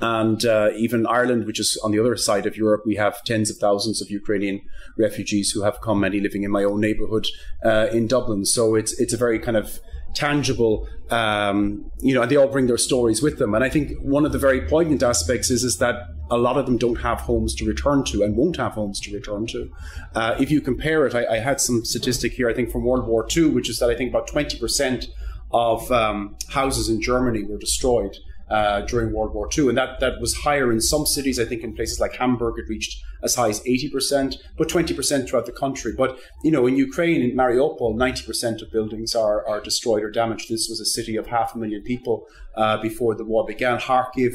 [0.00, 3.50] And uh, even Ireland, which is on the other side of Europe, we have tens
[3.50, 4.62] of thousands of Ukrainian
[4.96, 7.26] refugees who have come, many living in my own neighbourhood
[7.64, 8.44] uh, in Dublin.
[8.46, 9.78] So it's it's a very kind of
[10.14, 13.54] tangible, um, you know, and they all bring their stories with them.
[13.54, 16.66] And I think one of the very poignant aspects is is that a lot of
[16.66, 19.70] them don't have homes to return to and won't have homes to return to.
[20.14, 23.06] Uh, if you compare it, I, I, had some statistic here, I think from World
[23.06, 25.08] War II, which is that I think about 20%
[25.50, 28.16] of um, houses in Germany were destroyed
[28.50, 29.68] uh, during World War II.
[29.68, 31.38] And that, that was higher in some cities.
[31.38, 35.46] I think in places like Hamburg, it reached as high as 80%, but 20% throughout
[35.46, 35.92] the country.
[35.96, 40.48] But, you know, in Ukraine, in Mariupol, 90% of buildings are, are destroyed or damaged.
[40.50, 43.78] This was a city of half a million people uh, before the war began.
[43.78, 44.34] Kharkiv,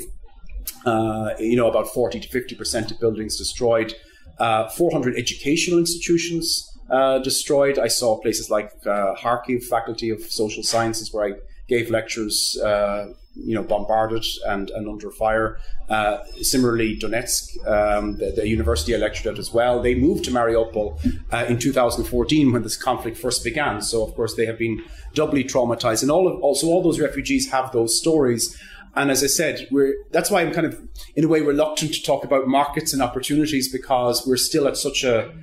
[0.86, 3.94] uh, you know, about 40 to 50% of buildings destroyed.
[4.40, 7.80] Uh, 400 educational institutions uh, destroyed.
[7.80, 11.32] I saw places like uh, Kharkiv Faculty of Social Sciences where I
[11.68, 12.58] gave lectures,
[13.36, 15.58] you know, bombarded and, and under fire.
[15.90, 21.00] Uh, similarly, Donetsk, um, the, the, university at as well, they moved to Mariupol
[21.32, 23.82] uh, in 2014 when this conflict first began.
[23.82, 26.02] So, of course, they have been doubly traumatized.
[26.02, 28.60] And all of, also, all those refugees have those stories.
[28.96, 30.82] And as I said, we're, that's why I'm kind of,
[31.16, 35.04] in a way, reluctant to talk about markets and opportunities because we're still at such
[35.04, 35.34] a,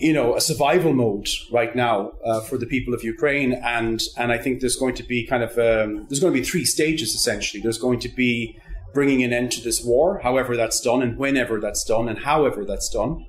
[0.00, 4.32] you know, a survival mode right now uh, for the people of Ukraine, and and
[4.32, 7.14] I think there's going to be kind of um, there's going to be three stages
[7.14, 7.62] essentially.
[7.62, 8.58] There's going to be
[8.94, 12.64] bringing an end to this war, however that's done, and whenever that's done, and however
[12.64, 13.26] that's done,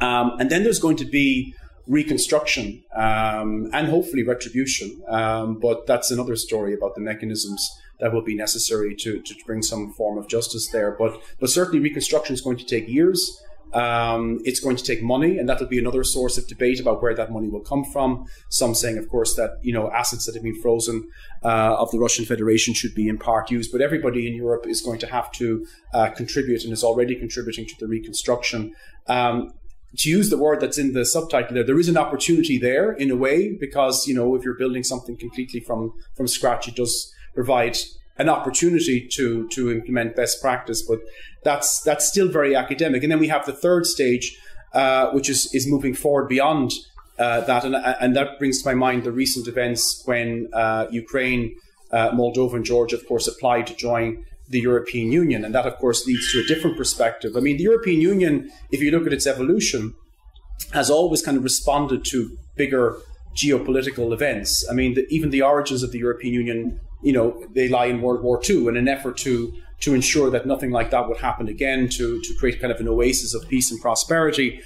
[0.00, 1.54] um, and then there's going to be
[1.86, 5.02] reconstruction um, and hopefully retribution.
[5.08, 7.68] Um, but that's another story about the mechanisms
[8.00, 10.92] that will be necessary to to bring some form of justice there.
[10.92, 13.40] But but certainly reconstruction is going to take years.
[13.72, 17.14] Um, it's going to take money, and that'll be another source of debate about where
[17.14, 18.26] that money will come from.
[18.48, 21.08] Some saying, of course, that you know assets that have been frozen
[21.42, 24.80] uh, of the Russian Federation should be in part used, but everybody in Europe is
[24.80, 28.74] going to have to uh, contribute and is already contributing to the reconstruction.
[29.06, 29.54] Um,
[29.98, 33.10] to use the word that's in the subtitle there, there is an opportunity there in
[33.10, 37.12] a way because you know if you're building something completely from from scratch, it does
[37.34, 37.76] provide
[38.18, 41.00] an opportunity to to implement best practice, but
[41.42, 43.02] that's that's still very academic.
[43.02, 44.38] And then we have the third stage,
[44.74, 46.72] uh, which is is moving forward beyond
[47.18, 51.56] uh, that, and and that brings to my mind the recent events when uh, Ukraine,
[51.90, 55.76] uh, Moldova, and Georgia, of course, applied to join the European Union, and that of
[55.76, 57.36] course leads to a different perspective.
[57.36, 59.94] I mean, the European Union, if you look at its evolution,
[60.72, 62.98] has always kind of responded to bigger
[63.34, 64.66] geopolitical events.
[64.70, 68.00] I mean, the, even the origins of the European Union you know, they lie in
[68.00, 71.48] World War II in an effort to to ensure that nothing like that would happen
[71.48, 74.60] again, to to create kind of an oasis of peace and prosperity.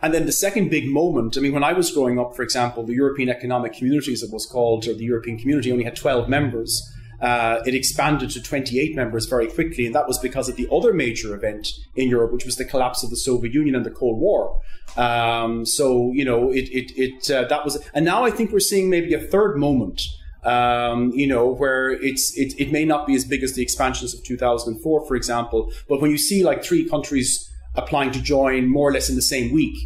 [0.00, 2.84] And then the second big moment, I mean, when I was growing up, for example,
[2.84, 6.28] the European Economic Community, as it was called, or the European Community, only had 12
[6.28, 6.82] members.
[7.20, 10.92] Uh, it expanded to 28 members very quickly, and that was because of the other
[10.92, 14.18] major event in Europe, which was the collapse of the Soviet Union and the Cold
[14.18, 14.60] War.
[14.96, 18.58] Um, so, you know, it, it, it uh, that was, and now I think we're
[18.58, 20.02] seeing maybe a third moment
[20.44, 24.14] um, you know, where it's it, it may not be as big as the expansions
[24.14, 28.88] of 2004, for example, but when you see like three countries applying to join more
[28.88, 29.76] or less in the same week,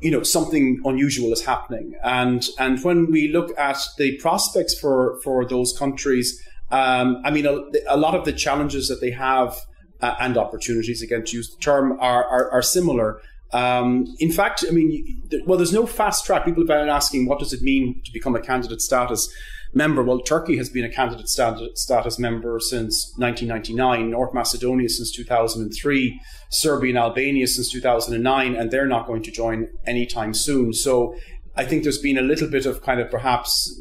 [0.00, 1.94] you know, something unusual is happening.
[2.02, 6.40] And and when we look at the prospects for for those countries,
[6.70, 9.56] um, I mean, a, a, lot of the challenges that they have
[10.02, 13.20] uh, and opportunities, again, to use the term, are are, are similar.
[13.52, 16.44] Um, in fact, I mean, well, there's no fast track.
[16.44, 19.32] People have been asking, what does it mean to become a candidate status?
[19.74, 20.02] Member.
[20.02, 26.90] Well, Turkey has been a candidate status member since 1999, North Macedonia since 2003, Serbia
[26.90, 30.72] and Albania since 2009, and they're not going to join anytime soon.
[30.72, 31.16] So
[31.56, 33.80] I think there's been a little bit of kind of perhaps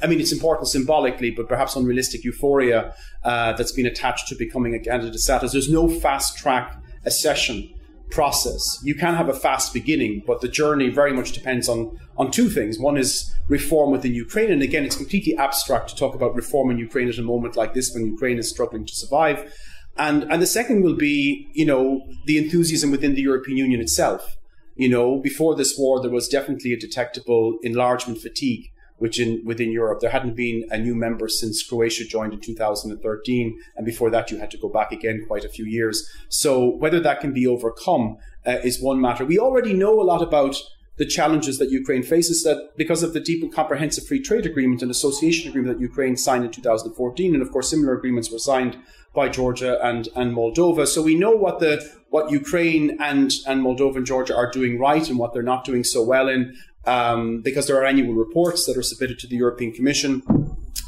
[0.00, 2.94] I mean, it's important symbolically, but perhaps unrealistic euphoria
[3.24, 5.50] uh, that's been attached to becoming a candidate status.
[5.50, 7.74] There's no fast track accession
[8.10, 8.80] process.
[8.82, 12.48] You can have a fast beginning, but the journey very much depends on, on two
[12.48, 12.78] things.
[12.78, 14.50] One is reform within Ukraine.
[14.50, 17.74] And again, it's completely abstract to talk about reform in Ukraine at a moment like
[17.74, 19.52] this when Ukraine is struggling to survive.
[19.96, 24.36] And, and the second will be, you know, the enthusiasm within the European Union itself.
[24.76, 29.72] You know, before this war, there was definitely a detectable enlargement fatigue which in within
[29.72, 34.30] Europe there hadn't been a new member since Croatia joined in 2013, and before that
[34.30, 36.08] you had to go back again quite a few years.
[36.28, 39.24] So whether that can be overcome uh, is one matter.
[39.24, 40.56] We already know a lot about
[40.98, 44.82] the challenges that Ukraine faces that because of the deep and comprehensive free trade agreement
[44.82, 48.76] and association agreement that Ukraine signed in 2014, and of course similar agreements were signed
[49.14, 50.86] by Georgia and, and Moldova.
[50.86, 55.08] So we know what the what Ukraine and, and Moldova and Georgia are doing right
[55.08, 58.76] and what they're not doing so well in um, because there are annual reports that
[58.76, 60.22] are submitted to the European Commission.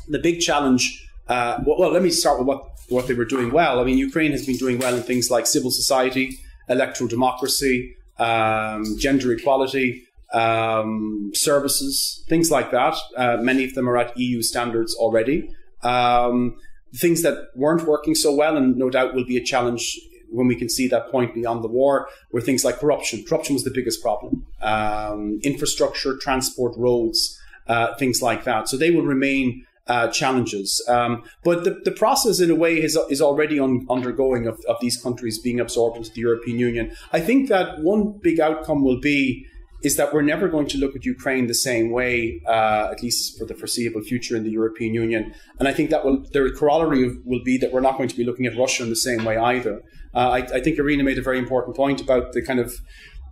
[0.08, 3.50] The big challenge, uh, well, well, let me start with what, what they were doing
[3.50, 3.80] well.
[3.80, 6.38] I mean, Ukraine has been doing well in things like civil society,
[6.68, 12.96] electoral democracy, um, gender equality, um, services, things like that.
[13.16, 15.50] Uh, many of them are at EU standards already.
[15.82, 16.56] Um,
[16.94, 19.98] things that weren't working so well, and no doubt will be a challenge
[20.32, 23.24] when we can see that point beyond the war, where things like corruption.
[23.28, 24.46] Corruption was the biggest problem.
[24.62, 28.68] Um, infrastructure, transport, roads, uh, things like that.
[28.68, 30.82] So they will remain uh, challenges.
[30.88, 34.76] Um, but the, the process, in a way, is, is already on, undergoing of, of
[34.80, 36.92] these countries being absorbed into the European Union.
[37.12, 39.46] I think that one big outcome will be
[39.82, 43.38] is that we're never going to look at Ukraine the same way, uh, at least
[43.38, 45.34] for the foreseeable future in the European Union.
[45.58, 48.24] And I think that will, the corollary will be that we're not going to be
[48.24, 49.82] looking at Russia in the same way either.
[50.14, 52.80] Uh, I, I, think Irina made a very important point about the kind of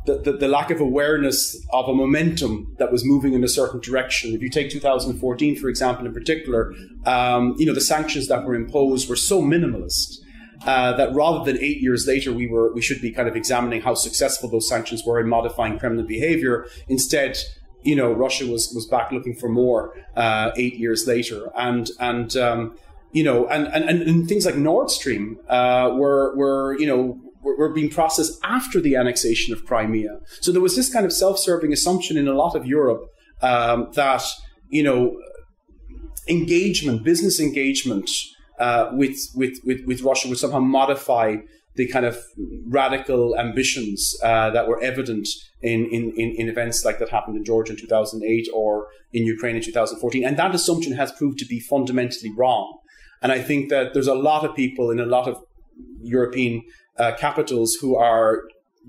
[0.07, 3.81] the, the, the, lack of awareness of a momentum that was moving in a certain
[3.81, 4.33] direction.
[4.33, 6.73] If you take 2014, for example, in particular,
[7.05, 10.19] um, you know, the sanctions that were imposed were so minimalist.
[10.67, 13.81] Uh, that rather than eight years later, we were we should be kind of examining
[13.81, 16.67] how successful those sanctions were in modifying Kremlin behavior.
[16.89, 17.39] Instead,
[17.85, 22.37] you know, Russia was was back looking for more uh, eight years later, and and
[22.37, 22.77] um,
[23.13, 27.73] you know, and, and and things like Nord Stream uh, were were you know were
[27.73, 30.19] being processed after the annexation of Crimea.
[30.41, 33.07] So there was this kind of self-serving assumption in a lot of Europe
[33.41, 34.23] um, that
[34.69, 35.17] you know
[36.29, 38.11] engagement, business engagement
[38.59, 41.37] uh, with, with, with with Russia would somehow modify
[41.77, 42.19] the kind of
[42.67, 45.29] radical ambitions uh, that were evident
[45.63, 49.63] in, in, in, events like that happened in Georgia in 2008 or in Ukraine in
[49.63, 50.25] 2014.
[50.25, 52.81] And that assumption has proved to be fundamentally wrong.
[53.23, 55.43] And I think that there's a lot of people in a lot of
[56.03, 56.63] European
[56.99, 58.45] uh, capitals who are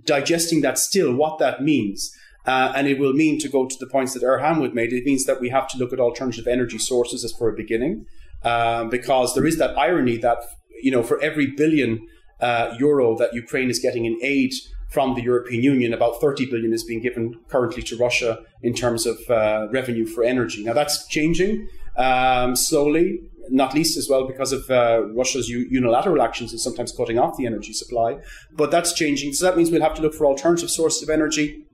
[0.06, 2.12] digesting that still, what that means.
[2.46, 4.94] Uh, and it will mean to go to the points that Erhan would made.
[4.94, 8.06] It means that we have to look at alternative energy sources as for a beginning,
[8.44, 10.38] um, because there is that irony that
[10.82, 12.08] you know for every billion
[12.40, 14.54] uh, euro that Ukraine is getting in aid
[14.90, 19.06] from the European Union, about 30 billion is being given currently to Russia in terms
[19.06, 20.64] of uh, revenue for energy.
[20.64, 21.68] Now that's changing
[21.98, 23.20] um, slowly
[23.52, 27.46] not least as well because of uh, Russia's unilateral actions and sometimes cutting off the
[27.46, 28.18] energy supply.
[28.54, 29.34] But that's changing.
[29.34, 31.66] So that means we'll have to look for alternative sources of energy,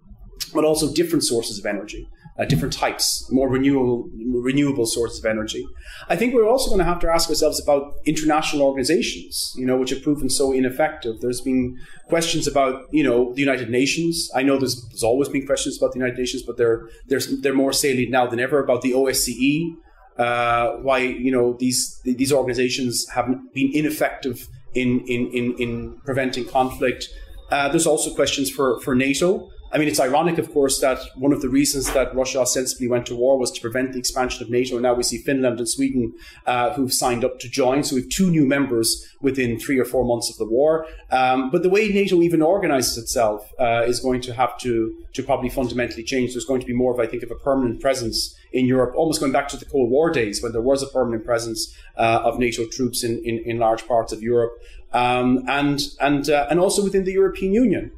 [0.53, 2.07] but also different sources of energy.
[2.37, 4.09] Uh, different types, more renewable,
[4.41, 5.65] renewable sources of energy.
[6.09, 9.77] I think we're also going to have to ask ourselves about international organizations, you know,
[9.77, 11.21] which have proven so ineffective.
[11.21, 11.77] There's been
[12.09, 14.29] questions about, you know, the United Nations.
[14.35, 17.53] I know there's, there's always been questions about the United Nations, but they're, they're, they're
[17.53, 19.69] more salient now than ever about the OSCE,
[20.17, 26.45] uh, why you know these these organizations have been ineffective in in in, in preventing
[26.45, 27.09] conflict.
[27.51, 29.49] Uh, there's also questions for for NATO.
[29.75, 33.05] I mean, it's ironic, of course, that one of the reasons that Russia ostensibly went
[33.07, 34.75] to war was to prevent the expansion of NATO.
[34.75, 36.13] And now we see Finland and Sweden
[36.45, 37.83] uh, who've signed up to join.
[37.83, 40.87] So we have two new members within three or four months of the war.
[41.11, 45.21] Um, but the way NATO even organizes itself uh, is going to have to, to
[45.21, 46.33] probably fundamentally change.
[46.33, 49.19] There's going to be more of, I think, of a permanent presence in Europe, almost
[49.19, 52.39] going back to the Cold War days when there was a permanent presence uh, of
[52.39, 54.53] NATO troops in, in, in, large parts of Europe.
[54.93, 57.91] Um, and, and, uh, and also within the European Union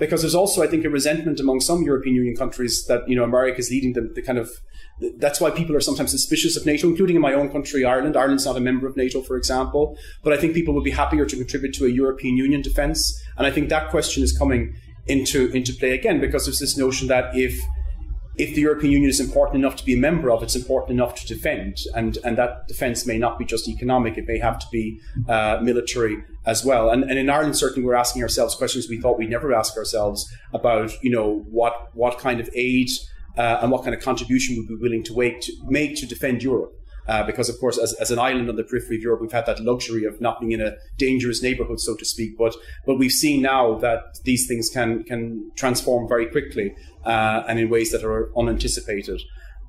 [0.00, 3.22] because there's also, I think, a resentment among some European Union countries that you know
[3.22, 4.50] America is leading the, the kind of.
[5.16, 8.16] That's why people are sometimes suspicious of NATO, including in my own country, Ireland.
[8.16, 11.24] Ireland's not a member of NATO, for example, but I think people would be happier
[11.24, 14.74] to contribute to a European Union defence, and I think that question is coming
[15.06, 17.54] into into play again because there's this notion that if
[18.40, 21.14] if the European Union is important enough to be a member of, it's important enough
[21.14, 21.76] to defend.
[21.94, 24.98] And, and that defence may not be just economic, it may have to be
[25.28, 26.90] uh, military as well.
[26.90, 30.30] And, and in Ireland, certainly, we're asking ourselves questions we thought we'd never ask ourselves
[30.52, 32.88] about, you know, what, what kind of aid
[33.36, 36.42] uh, and what kind of contribution we'd be willing to make to, make to defend
[36.42, 36.72] Europe.
[37.08, 39.46] Uh, because, of course, as, as an island on the periphery of Europe, we've had
[39.46, 42.36] that luxury of not being in a dangerous neighborhood, so to speak.
[42.38, 42.54] But
[42.86, 46.72] but we've seen now that these things can can transform very quickly
[47.04, 49.20] uh, and in ways that are unanticipated.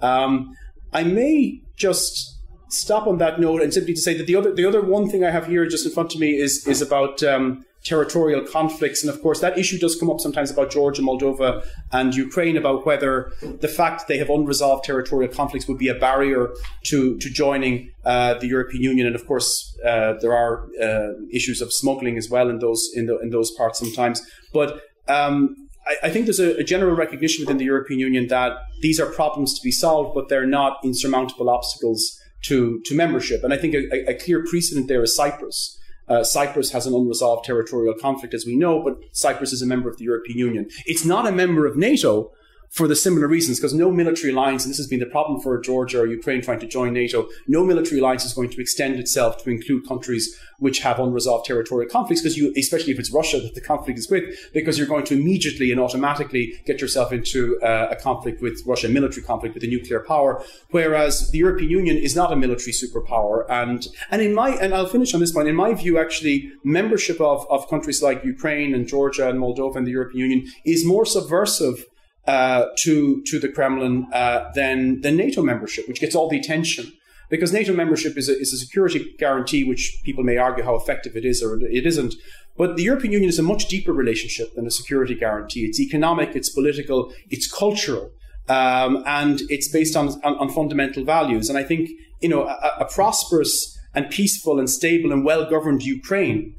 [0.01, 0.55] Um,
[0.93, 2.40] I may just
[2.73, 5.23] stop on that note and simply to say that the other the other one thing
[5.23, 9.03] I have here just in front of me is is about um, territorial conflicts.
[9.03, 12.85] And of course, that issue does come up sometimes about Georgia, Moldova, and Ukraine about
[12.85, 16.53] whether the fact they have unresolved territorial conflicts would be a barrier
[16.83, 19.07] to, to joining uh, the European Union.
[19.07, 23.07] And of course, uh, there are uh, issues of smuggling as well in those, in,
[23.07, 24.21] the, in those parts sometimes.
[24.53, 25.55] But um,
[26.03, 29.63] I, think there's a general recognition within the European Union that these are problems to
[29.63, 33.43] be solved, but they're not insurmountable obstacles to, to membership.
[33.43, 35.77] And I think a, a clear precedent there is Cyprus.
[36.07, 39.89] Uh, Cyprus has an unresolved territorial conflict, as we know, but Cyprus is a member
[39.89, 40.69] of the European Union.
[40.85, 42.31] It's not a member of NATO,
[42.71, 45.59] for the similar reasons, because no military alliance, and this has been the problem for
[45.59, 49.43] Georgia or Ukraine trying to join NATO, no military alliance is going to extend itself
[49.43, 53.55] to include countries which have unresolved territorial conflicts, because you, especially if it's Russia that
[53.55, 57.89] the conflict is with, because you're going to immediately and automatically get yourself into uh,
[57.91, 61.97] a conflict with Russia, a military conflict with a nuclear power, whereas the European Union
[61.97, 63.45] is not a military superpower.
[63.49, 67.19] And, and in my, and I'll finish on this point, in my view, actually, membership
[67.19, 71.05] of, of countries like Ukraine and Georgia and Moldova and the European Union is more
[71.05, 71.85] subversive
[72.27, 76.91] uh, to to the Kremlin uh, than than NATO membership, which gets all the attention.
[77.29, 81.15] because NATO membership is a, is a security guarantee, which people may argue how effective
[81.15, 82.13] it is or it isn't.
[82.57, 85.61] But the European Union is a much deeper relationship than a security guarantee.
[85.61, 88.11] It's economic, it's political, it's cultural,
[88.49, 91.49] um, and it's based on, on, on, fundamental values.
[91.49, 95.83] And I think you know a, a prosperous and peaceful and stable and well governed
[95.83, 96.55] Ukraine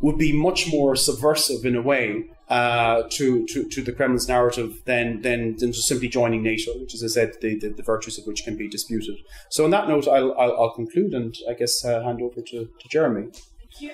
[0.00, 4.82] would be much more subversive in a way uh, to, to, to the Kremlin's narrative
[4.84, 8.18] than, than, than just simply joining NATO, which, as I said, the, the, the virtues
[8.18, 9.16] of which can be disputed.
[9.50, 12.68] So, on that note, I'll, I'll, I'll conclude and I guess uh, hand over to,
[12.80, 13.30] to Jeremy.
[13.30, 13.92] Thank you.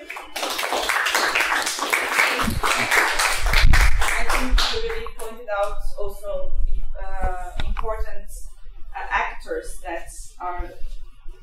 [4.11, 6.51] I think you really pointed out also
[7.01, 8.29] uh, important
[8.93, 10.09] uh, actors that
[10.41, 10.69] are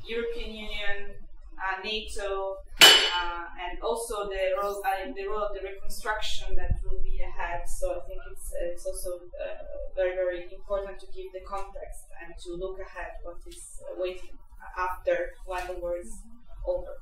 [0.06, 1.14] European Union,
[1.56, 7.00] uh, NATO, uh, and also the role, uh, the role of the reconstruction that will
[7.02, 7.62] be ahead.
[7.66, 9.62] So I think it's it's also uh,
[9.94, 14.36] very very important to give the context and to look ahead what is waiting
[14.78, 16.12] after when the war is
[16.66, 16.94] over.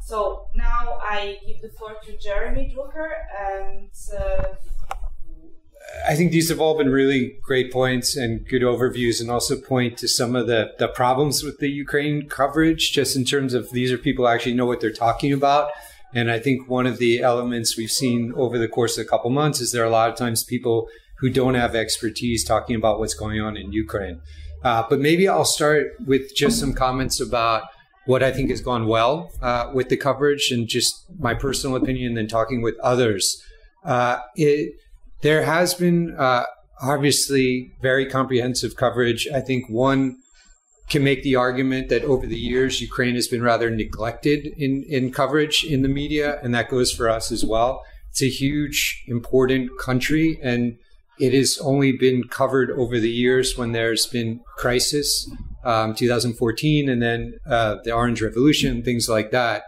[0.00, 3.90] So now I give the floor to Jeremy Druker and.
[6.06, 9.98] I think these have all been really great points and good overviews, and also point
[9.98, 13.92] to some of the, the problems with the Ukraine coverage, just in terms of these
[13.92, 15.70] are people actually know what they're talking about.
[16.14, 19.30] And I think one of the elements we've seen over the course of a couple
[19.30, 22.98] months is there are a lot of times people who don't have expertise talking about
[22.98, 24.20] what's going on in Ukraine.
[24.64, 27.64] Uh, but maybe I'll start with just some comments about
[28.06, 32.08] what I think has gone well uh, with the coverage and just my personal opinion,
[32.08, 33.42] and then talking with others.
[33.84, 34.74] Uh, it,
[35.22, 36.44] there has been uh,
[36.80, 39.28] obviously very comprehensive coverage.
[39.34, 40.18] I think one
[40.88, 45.12] can make the argument that over the years, Ukraine has been rather neglected in, in
[45.12, 47.84] coverage in the media, and that goes for us as well.
[48.10, 50.78] It's a huge, important country, and
[51.18, 55.30] it has only been covered over the years when there's been crisis,
[55.64, 59.64] um, 2014, and then uh, the Orange Revolution, things like that.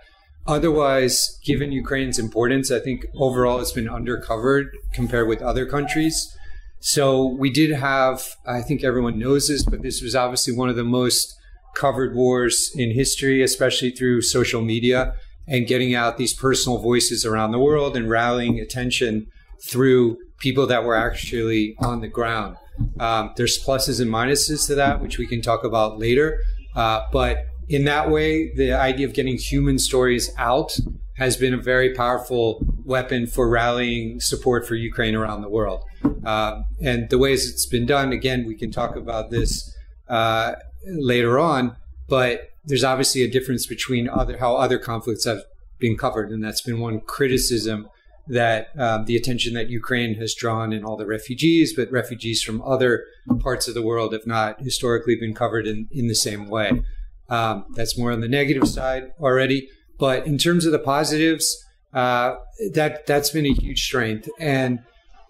[0.46, 6.34] Otherwise, given Ukraine's importance, I think overall it's been undercovered compared with other countries.
[6.80, 10.76] So we did have, I think everyone knows this, but this was obviously one of
[10.76, 11.36] the most
[11.74, 15.14] covered wars in history, especially through social media
[15.46, 19.26] and getting out these personal voices around the world and rallying attention
[19.62, 22.56] through people that were actually on the ground.
[22.98, 26.40] Um, there's pluses and minuses to that, which we can talk about later.
[26.74, 30.76] Uh, but in that way, the idea of getting human stories out
[31.14, 35.84] has been a very powerful weapon for rallying support for Ukraine around the world.
[36.26, 39.72] Uh, and the ways it's been done, again, we can talk about this
[40.08, 41.76] uh, later on,
[42.08, 45.42] but there's obviously a difference between other how other conflicts have
[45.78, 47.88] been covered, and that's been one criticism
[48.26, 52.60] that um, the attention that Ukraine has drawn in all the refugees, but refugees from
[52.62, 53.04] other
[53.38, 56.82] parts of the world have not historically been covered in, in the same way.
[57.30, 59.68] Um, that's more on the negative side already.
[59.98, 61.56] But in terms of the positives,
[61.92, 62.34] uh,
[62.72, 64.28] that that's been a huge strength.
[64.38, 64.80] And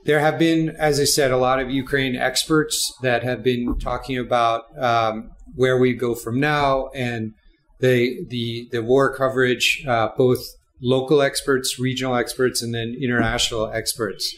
[0.05, 4.19] there have been, as I said, a lot of Ukraine experts that have been talking
[4.19, 7.35] about um, where we go from now and
[7.81, 10.41] the the the war coverage, uh, both
[10.83, 14.35] local experts, regional experts, and then international experts.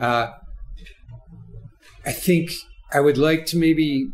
[0.00, 0.32] Uh,
[2.04, 2.50] I think
[2.92, 4.08] I would like to maybe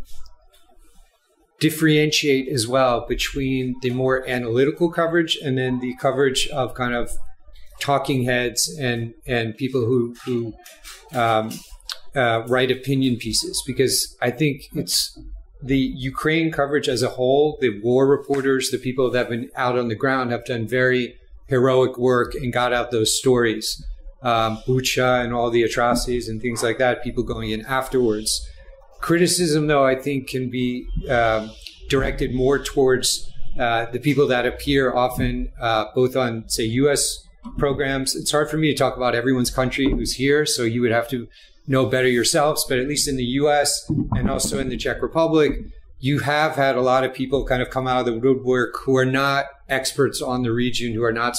[1.61, 7.12] differentiate as well between the more analytical coverage and then the coverage of kind of
[7.80, 10.52] talking heads and and people who who
[11.12, 11.50] um,
[12.14, 15.18] uh, write opinion pieces because I think it's
[15.62, 19.78] the Ukraine coverage as a whole, the war reporters, the people that have been out
[19.78, 23.84] on the ground have done very heroic work and got out those stories.
[24.22, 28.46] Um, Bucha and all the atrocities and things like that, people going in afterwards.
[29.01, 31.51] Criticism, though, I think can be um,
[31.88, 37.26] directed more towards uh, the people that appear often uh, both on, say, U.S.
[37.59, 38.14] programs.
[38.14, 41.09] It's hard for me to talk about everyone's country who's here, so you would have
[41.09, 41.28] to
[41.66, 42.64] know better yourselves.
[42.68, 43.90] But at least in the U.S.
[44.12, 45.64] and also in the Czech Republic,
[45.98, 48.96] you have had a lot of people kind of come out of the woodwork who
[48.96, 51.36] are not experts on the region, who are not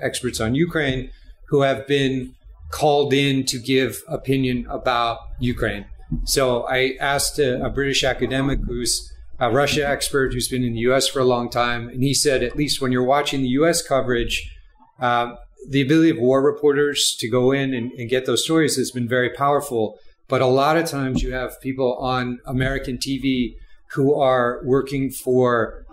[0.00, 1.10] experts on Ukraine,
[1.46, 2.34] who have been
[2.70, 5.86] called in to give opinion about Ukraine.
[6.24, 10.80] So I asked a, a British academic who's a Russia expert who's been in the
[10.80, 13.82] US for a long time, and he said, at least when you're watching the US
[13.82, 14.54] coverage,
[15.00, 15.36] uh,
[15.68, 19.08] the ability of war reporters to go in and, and get those stories has been
[19.08, 19.98] very powerful.
[20.28, 23.56] But a lot of times you have people on American TV
[23.92, 25.84] who are working for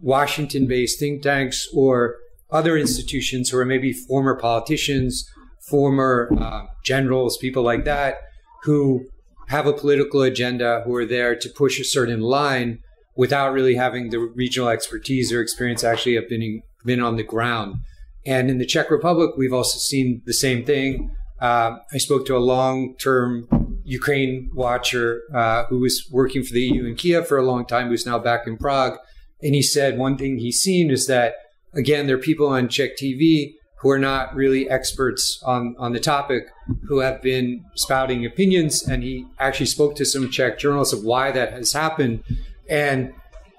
[0.00, 2.16] Washington based think tanks or
[2.50, 5.28] other institutions who are maybe former politicians,
[5.60, 8.18] former uh, generals, people like that,
[8.62, 9.06] who
[9.48, 12.80] have a political agenda, who are there to push a certain line,
[13.16, 17.76] without really having the regional expertise or experience actually have been been on the ground.
[18.24, 21.10] And in the Czech Republic, we've also seen the same thing.
[21.40, 23.48] Uh, I spoke to a long-term
[23.84, 27.88] Ukraine watcher uh, who was working for the EU in Kiev for a long time,
[27.88, 28.98] who's now back in Prague,
[29.42, 31.34] and he said one thing he's seen is that
[31.74, 36.00] again, there are people on Czech TV who are not really experts on, on the
[36.00, 36.46] topic
[36.88, 38.82] who have been spouting opinions.
[38.82, 42.24] And he actually spoke to some Czech journalists of why that has happened.
[42.68, 43.12] And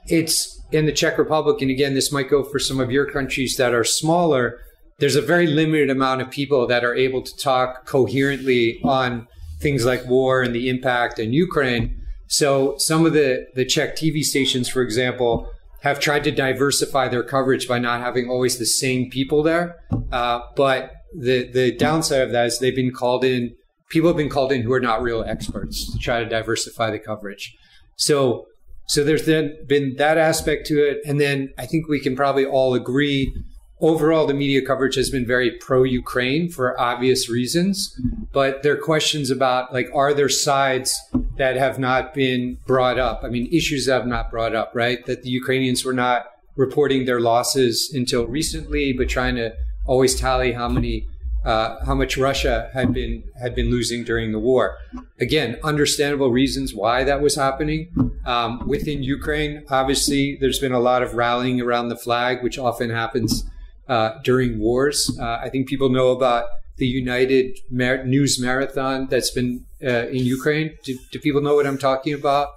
[0.08, 1.62] it's in the Czech Republic.
[1.62, 4.60] And again, this might go for some of your countries that are smaller.
[4.98, 9.28] There's a very limited amount of people that are able to talk coherently on
[9.60, 12.02] things like war and the impact in Ukraine.
[12.28, 15.52] So some of the, the Czech TV stations, for example,
[15.82, 19.76] have tried to diversify their coverage by not having always the same people there.
[20.12, 23.56] Uh, but the the downside of that is they've been called in.
[23.90, 27.00] People have been called in who are not real experts to try to diversify the
[27.00, 27.56] coverage.
[27.96, 28.48] So
[28.88, 32.46] so there's then been that aspect to it, and then I think we can probably
[32.46, 33.36] all agree
[33.80, 38.00] overall the media coverage has been very pro-ukraine for obvious reasons
[38.32, 41.00] but there are questions about like are there sides
[41.38, 45.06] that have not been brought up i mean issues that have not brought up right
[45.06, 46.26] that the ukrainians were not
[46.56, 49.54] reporting their losses until recently but trying to
[49.86, 51.08] always tally how many
[51.46, 54.76] uh, how much Russia had been had been losing during the war.
[55.22, 57.88] Again, understandable reasons why that was happening.
[58.26, 62.90] Um, within Ukraine, obviously, there's been a lot of rallying around the flag, which often
[62.90, 63.46] happens
[63.88, 65.16] uh, during wars.
[65.20, 66.46] Uh, I think people know about
[66.78, 70.76] the United Mar- News Marathon that's been uh, in Ukraine.
[70.84, 72.50] Do, do, people know what I'm talking about?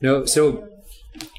[0.00, 0.24] No.
[0.24, 0.68] So,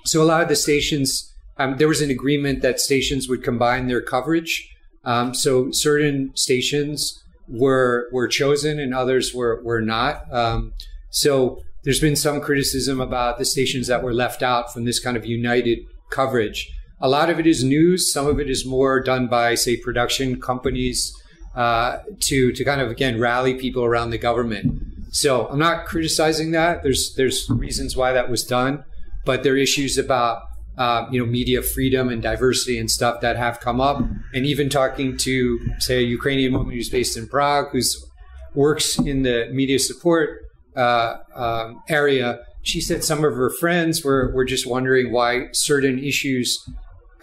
[0.06, 3.88] so a lot of the stations, um, there was an agreement that stations would combine
[3.88, 4.70] their coverage.
[5.06, 10.32] Um, so certain stations were were chosen and others were were not.
[10.34, 10.74] Um,
[11.10, 15.16] so there's been some criticism about the stations that were left out from this kind
[15.16, 15.80] of united
[16.10, 16.70] coverage.
[17.00, 18.12] A lot of it is news.
[18.12, 21.14] Some of it is more done by, say, production companies
[21.56, 24.82] uh, to to kind of again rally people around the government.
[25.12, 26.84] So I'm not criticizing that.
[26.84, 28.84] There's there's reasons why that was done,
[29.26, 30.44] but there are issues about
[30.78, 34.00] uh, you know media freedom and diversity and stuff that have come up.
[34.34, 38.06] And even talking to say a Ukrainian woman who's based in Prague, who's
[38.54, 40.42] works in the media support
[40.76, 45.98] uh, um, area, she said some of her friends were were just wondering why certain
[45.98, 46.64] issues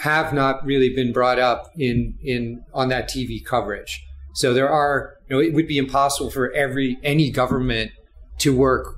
[0.04, 4.04] have not really been brought up in in on that TV coverage.
[4.34, 7.90] So there are, you know, it would be impossible for every any government
[8.40, 8.96] to work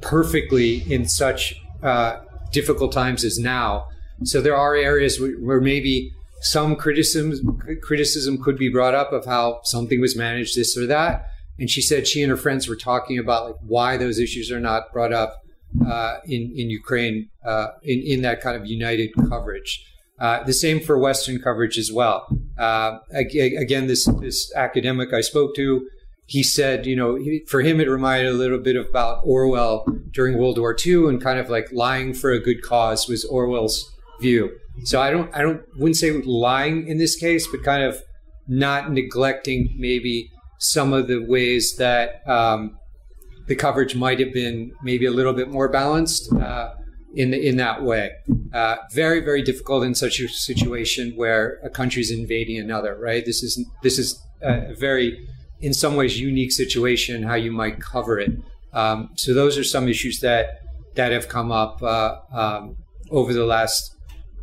[0.00, 2.20] perfectly in such uh,
[2.52, 3.86] difficult times as now.
[4.22, 9.60] So there are areas where maybe some criticism criticism could be brought up of how
[9.64, 11.26] something was managed, this or that.
[11.58, 14.60] And she said she and her friends were talking about like why those issues are
[14.60, 15.34] not brought up
[15.84, 19.72] uh, in in Ukraine uh, in in that kind of united coverage.
[20.24, 22.26] Uh, the same for Western coverage as well.
[22.56, 25.86] Uh, again, this this academic I spoke to,
[26.24, 30.56] he said, you know, for him it reminded a little bit about Orwell during World
[30.56, 34.50] War II, and kind of like lying for a good cause was Orwell's view.
[34.84, 38.02] So I don't, I don't, wouldn't say lying in this case, but kind of
[38.48, 42.78] not neglecting maybe some of the ways that um,
[43.46, 46.32] the coverage might have been maybe a little bit more balanced.
[46.32, 46.70] Uh,
[47.14, 48.12] in in that way.
[48.52, 52.96] Uh, very very difficult in such a situation where a country is invading another.
[53.00, 53.24] Right.
[53.24, 55.28] This is this is a very
[55.60, 58.32] in some ways unique situation how you might cover it.
[58.72, 60.60] Um, so those are some issues that
[60.94, 62.76] that have come up uh, um,
[63.10, 63.96] over the last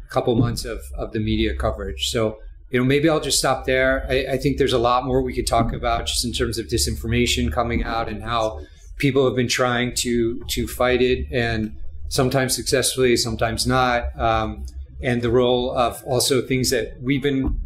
[0.09, 2.09] couple months of of the media coverage.
[2.09, 4.05] So you know maybe I'll just stop there.
[4.09, 6.67] I, I think there's a lot more we could talk about just in terms of
[6.67, 8.61] disinformation coming out and how
[8.97, 11.75] people have been trying to to fight it and
[12.11, 14.19] sometimes successfully, sometimes not.
[14.19, 14.65] Um,
[15.01, 17.59] and the role of also things that we've been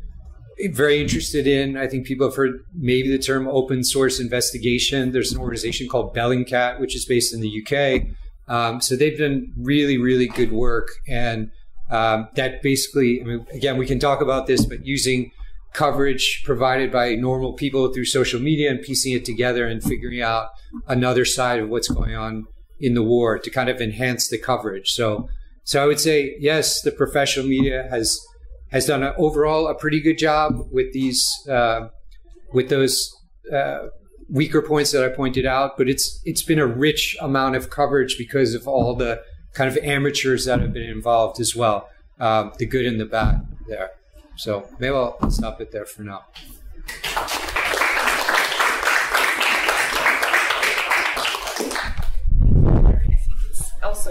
[0.70, 1.76] very interested in.
[1.76, 5.12] I think people have heard maybe the term open source investigation.
[5.12, 8.08] There's an organization called Bellingcat, which is based in the UK.
[8.48, 10.90] Um, so they've done really, really good work.
[11.08, 11.52] And
[11.90, 15.32] um, that basically, I mean, again, we can talk about this, but using
[15.74, 20.50] coverage provided by normal people through social media and piecing it together and figuring out
[20.88, 22.48] another side of what's going on
[22.80, 24.92] in the war to kind of enhance the coverage.
[24.92, 25.30] So,
[25.64, 28.20] so I would say yes, the professional media has
[28.72, 31.90] has done a, overall a pretty good job with these uh,
[32.54, 33.16] with those
[33.54, 33.88] uh,
[34.30, 35.78] weaker points that I pointed out.
[35.78, 39.22] But it's it's been a rich amount of coverage because of all the
[39.54, 43.48] kind of amateurs that have been involved as well, uh, the good and the bad
[43.68, 43.92] there.
[44.36, 46.26] So maybe I'll stop it there for now.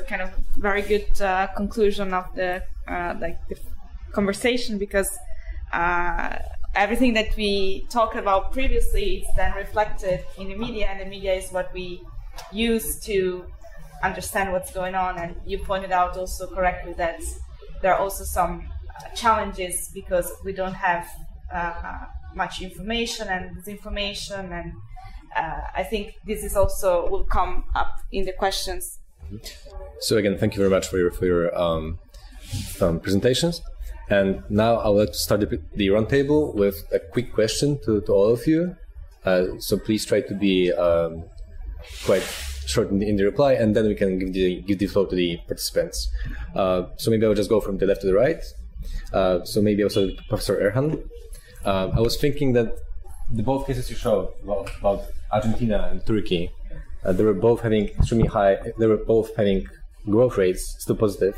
[0.03, 3.57] Kind of very good uh, conclusion of the uh, like the
[4.12, 5.11] conversation because
[5.72, 6.36] uh,
[6.74, 11.32] everything that we talked about previously is then reflected in the media, and the media
[11.32, 12.01] is what we
[12.53, 13.45] use to
[14.03, 15.18] understand what's going on.
[15.18, 17.20] And you pointed out also correctly that
[17.82, 18.68] there are also some
[19.14, 21.09] challenges because we don't have
[21.53, 24.72] uh, much information and disinformation and
[25.36, 28.99] uh, I think this is also will come up in the questions.
[30.01, 31.99] So again, thank you very much for your for your um,
[32.81, 33.62] um, presentations.
[34.11, 38.03] And now I would like to start the, the roundtable with a quick question to,
[38.03, 38.77] to all of you.
[39.25, 41.25] Uh, so please try to be um,
[42.05, 42.22] quite
[42.66, 45.07] short in the, in the, reply, and then we can give the give the floor
[45.07, 46.11] to the participants.
[46.55, 48.43] Uh, so maybe I will just go from the left to the right.
[49.12, 51.09] Uh, so maybe also Professor Erhan.
[51.64, 52.77] Uh, I was thinking that
[53.33, 56.51] the both cases you showed about, about Argentina and Turkey,
[57.05, 58.59] uh, they were both having extremely high.
[58.79, 59.67] They were both having
[60.09, 61.37] growth rates still positive,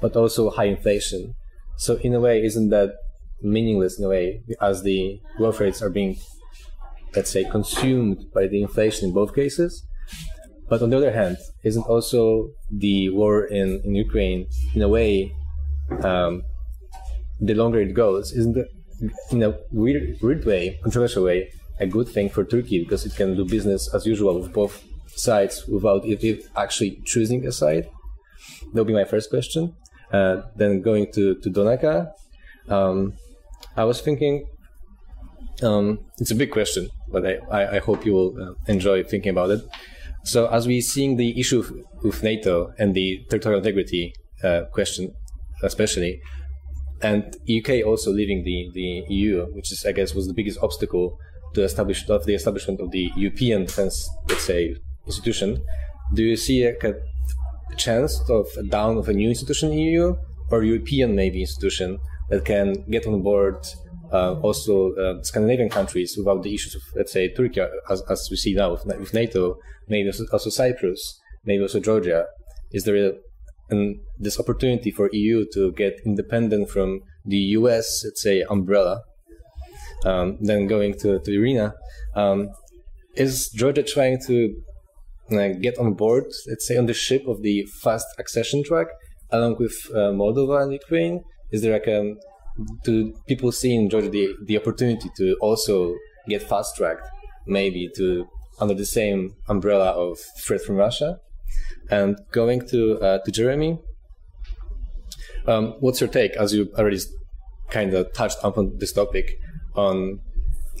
[0.00, 1.34] but also high inflation.
[1.76, 2.94] So in a way, isn't that
[3.42, 6.18] meaningless in a way as the growth rates are being,
[7.14, 9.84] let's say, consumed by the inflation in both cases?
[10.68, 15.34] But on the other hand, isn't also the war in, in Ukraine in a way,
[16.02, 16.42] um,
[17.40, 18.68] the longer it goes, isn't it
[19.30, 21.50] in a weird, weird way, controversial way,
[21.80, 24.82] a good thing for Turkey because it can do business as usual with both
[25.18, 27.88] sides without it, it actually choosing a side?
[28.72, 29.74] That'll be my first question.
[30.12, 32.12] Uh, then going to, to Donnacha,
[32.68, 33.14] um,
[33.76, 34.46] I was thinking,
[35.62, 39.50] um, it's a big question, but I, I, hope you will uh, enjoy thinking about
[39.50, 39.60] it.
[40.24, 45.14] So, as we're seeing the issue with NATO and the territorial integrity uh, question,
[45.62, 46.20] especially,
[47.02, 51.18] and UK also leaving the, the EU, which is I guess was the biggest obstacle
[51.54, 54.76] to establish of the establishment of the European defense, let's say,
[55.08, 55.48] institution.
[56.14, 60.16] Do you see a, a chance of a down of a new institution in EU
[60.50, 61.98] or European maybe institution
[62.30, 63.66] that can get on board
[64.12, 68.36] uh, also uh, Scandinavian countries without the issues of let's say Turkey as, as we
[68.36, 72.26] see now with, with NATO, maybe also, also Cyprus, maybe also Georgia.
[72.72, 73.12] Is there a
[73.70, 79.02] and this opportunity for EU to get independent from the US, let's say, umbrella,
[80.04, 81.74] um, then going to, to Irina,
[82.14, 82.48] um,
[83.14, 84.62] is Georgia trying to
[85.60, 88.88] get on board, let's say, on the ship of the fast accession track,
[89.30, 91.24] along with uh, Moldova and Ukraine?
[91.50, 92.18] Is there like a, um,
[92.84, 95.94] do people see in Georgia the, the opportunity to also
[96.28, 97.08] get fast tracked,
[97.46, 98.26] maybe to
[98.60, 101.20] under the same umbrella of threat from Russia?
[101.90, 103.78] And going to uh, to Jeremy,
[105.46, 107.00] um, what's your take, as you already
[107.70, 109.38] kind of touched upon this topic,
[109.74, 110.20] on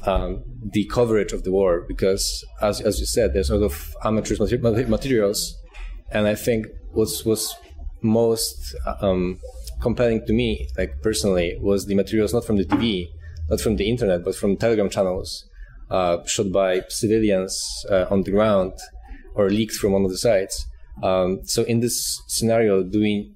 [0.04, 1.84] um, the coverage of the war?
[1.86, 4.36] Because as as you said, there's a lot of amateur
[4.86, 5.56] materials,
[6.10, 7.54] and I think what's was
[8.00, 9.38] most um,
[9.80, 13.08] compelling to me, like personally, was the materials not from the TV,
[13.50, 15.48] not from the internet, but from Telegram channels
[15.90, 18.72] uh, shot by civilians uh, on the ground
[19.34, 20.66] or leaked from one of the sites.
[21.02, 23.32] Um, so in this scenario, do we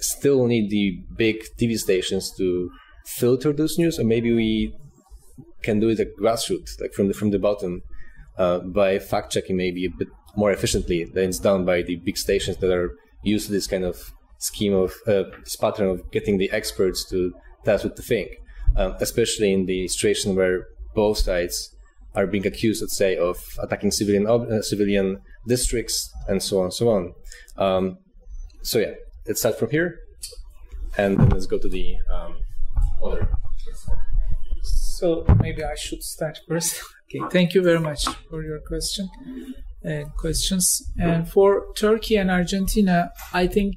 [0.00, 2.70] still need the big TV stations to
[3.06, 4.74] filter those news, or maybe we
[5.62, 7.82] can do it at grassroots, like from the from the bottom,
[8.38, 12.16] uh, by fact checking maybe a bit more efficiently than it's done by the big
[12.16, 16.38] stations that are used to this kind of scheme of uh, this pattern of getting
[16.38, 17.32] the experts to
[17.64, 18.30] tell us what to think,
[18.76, 21.74] um, especially in the situation where both sides
[22.14, 26.74] are being accused, let's say, of attacking civilian uh, civilian districts and so on and
[26.74, 27.14] so on.
[27.56, 27.98] Um,
[28.62, 28.94] so yeah,
[29.26, 30.00] let's start from here,
[30.96, 32.36] and then let's go to the um,
[33.02, 33.28] other.
[35.00, 36.82] So maybe I should start first.
[37.04, 39.08] okay, thank you very much for your question.
[39.82, 40.64] Uh, questions
[40.98, 43.76] and for Turkey and Argentina, I think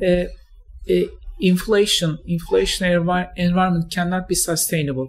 [0.00, 0.24] uh,
[0.90, 1.08] uh,
[1.38, 2.86] inflation, inflation
[3.36, 5.08] environment cannot be sustainable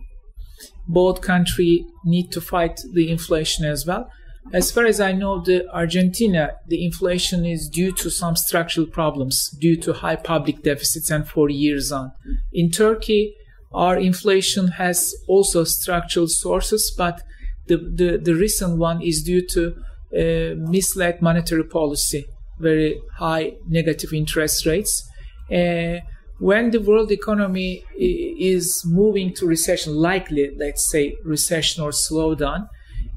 [0.88, 4.10] both country need to fight the inflation as well.
[4.52, 9.50] As far as I know, the Argentina, the inflation is due to some structural problems,
[9.60, 12.12] due to high public deficits and for years on.
[12.52, 13.36] In Turkey,
[13.74, 17.22] our inflation has also structural sources, but
[17.68, 19.76] the, the, the recent one is due to
[20.16, 22.26] uh, misled monetary policy,
[22.60, 25.10] very high negative interest rates.
[25.52, 26.00] Uh,
[26.40, 32.68] when the world economy is moving to recession, likely, let's say, recession or slowdown,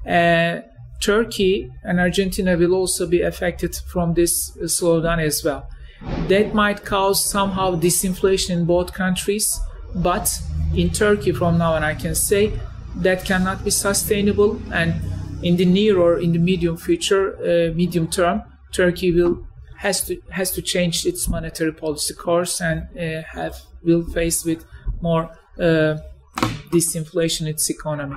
[0.07, 0.61] uh,
[1.01, 5.69] Turkey and Argentina will also be affected from this slowdown as well.
[6.29, 9.61] That might cause somehow disinflation in both countries,
[9.97, 10.41] but
[10.75, 12.53] in Turkey from now on, I can say
[12.97, 14.61] that cannot be sustainable.
[14.73, 14.95] And
[15.43, 18.43] in the near or in the medium future, uh, medium term,
[18.73, 19.47] Turkey will
[19.79, 24.65] has to has to change its monetary policy course and uh, have will face with
[25.03, 25.97] more uh,
[26.73, 28.17] disinflation in its economy.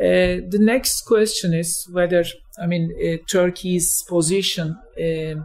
[0.00, 2.24] Uh, the next question is whether
[2.58, 5.36] I mean uh, Turkey's position uh,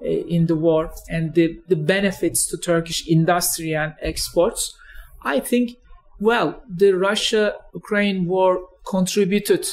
[0.00, 4.76] in the war and the, the benefits to Turkish industry and exports.
[5.22, 5.76] I think
[6.18, 9.66] well the Russia Ukraine war contributed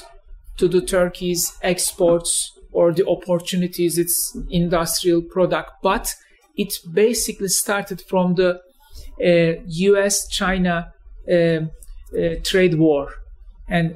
[0.58, 6.14] to the Turkey's exports or the opportunities its industrial product, but
[6.56, 8.60] it basically started from the
[9.24, 10.28] uh, U.S.
[10.28, 10.94] China
[11.30, 11.62] uh, uh,
[12.44, 13.14] trade war,
[13.68, 13.96] and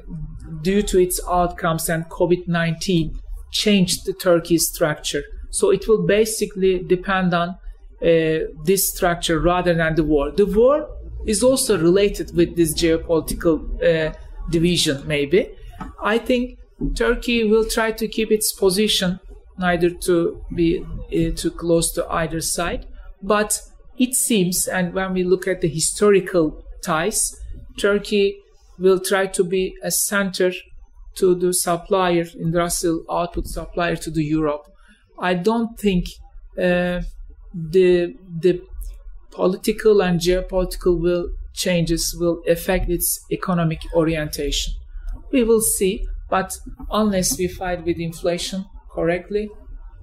[0.62, 3.18] due to its outcomes and COVID 19
[3.50, 5.22] changed the Turkey's structure.
[5.50, 10.30] So it will basically depend on uh, this structure rather than the war.
[10.30, 10.88] The war
[11.26, 14.12] is also related with this geopolitical uh,
[14.50, 15.50] division, maybe.
[16.02, 16.58] I think
[16.94, 19.20] Turkey will try to keep its position,
[19.58, 22.86] neither to be uh, too close to either side.
[23.22, 23.60] But
[23.98, 27.36] it seems, and when we look at the historical ties,
[27.78, 28.36] Turkey
[28.78, 30.52] will try to be a center
[31.14, 34.66] to the supplier, industrial output supplier to the Europe.
[35.18, 36.06] I don't think
[36.58, 37.02] uh,
[37.54, 38.62] the the
[39.32, 44.72] political and geopolitical will changes will affect its economic orientation.
[45.32, 46.56] We will see, but
[46.90, 49.50] unless we fight with inflation correctly,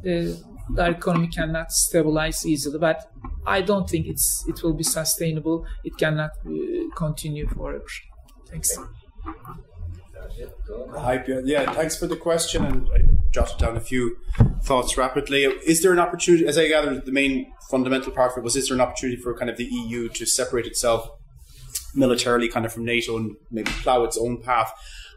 [0.03, 0.41] the,
[0.75, 2.79] the economy cannot stabilize easily.
[2.79, 3.11] But
[3.45, 5.65] I don't think it's it will be sustainable.
[5.83, 6.51] It cannot uh,
[6.95, 7.85] continue forever.
[8.47, 8.77] Thanks.
[10.95, 12.65] Hi, yeah, thanks for the question.
[12.65, 12.87] And
[13.31, 14.17] jotted down a few
[14.63, 15.43] thoughts rapidly.
[15.43, 18.67] Is there an opportunity, as I gather, the main fundamental part of it was, is
[18.67, 21.09] there an opportunity for kind of the EU to separate itself
[21.93, 24.71] militarily kind of from NATO and maybe plough its own path?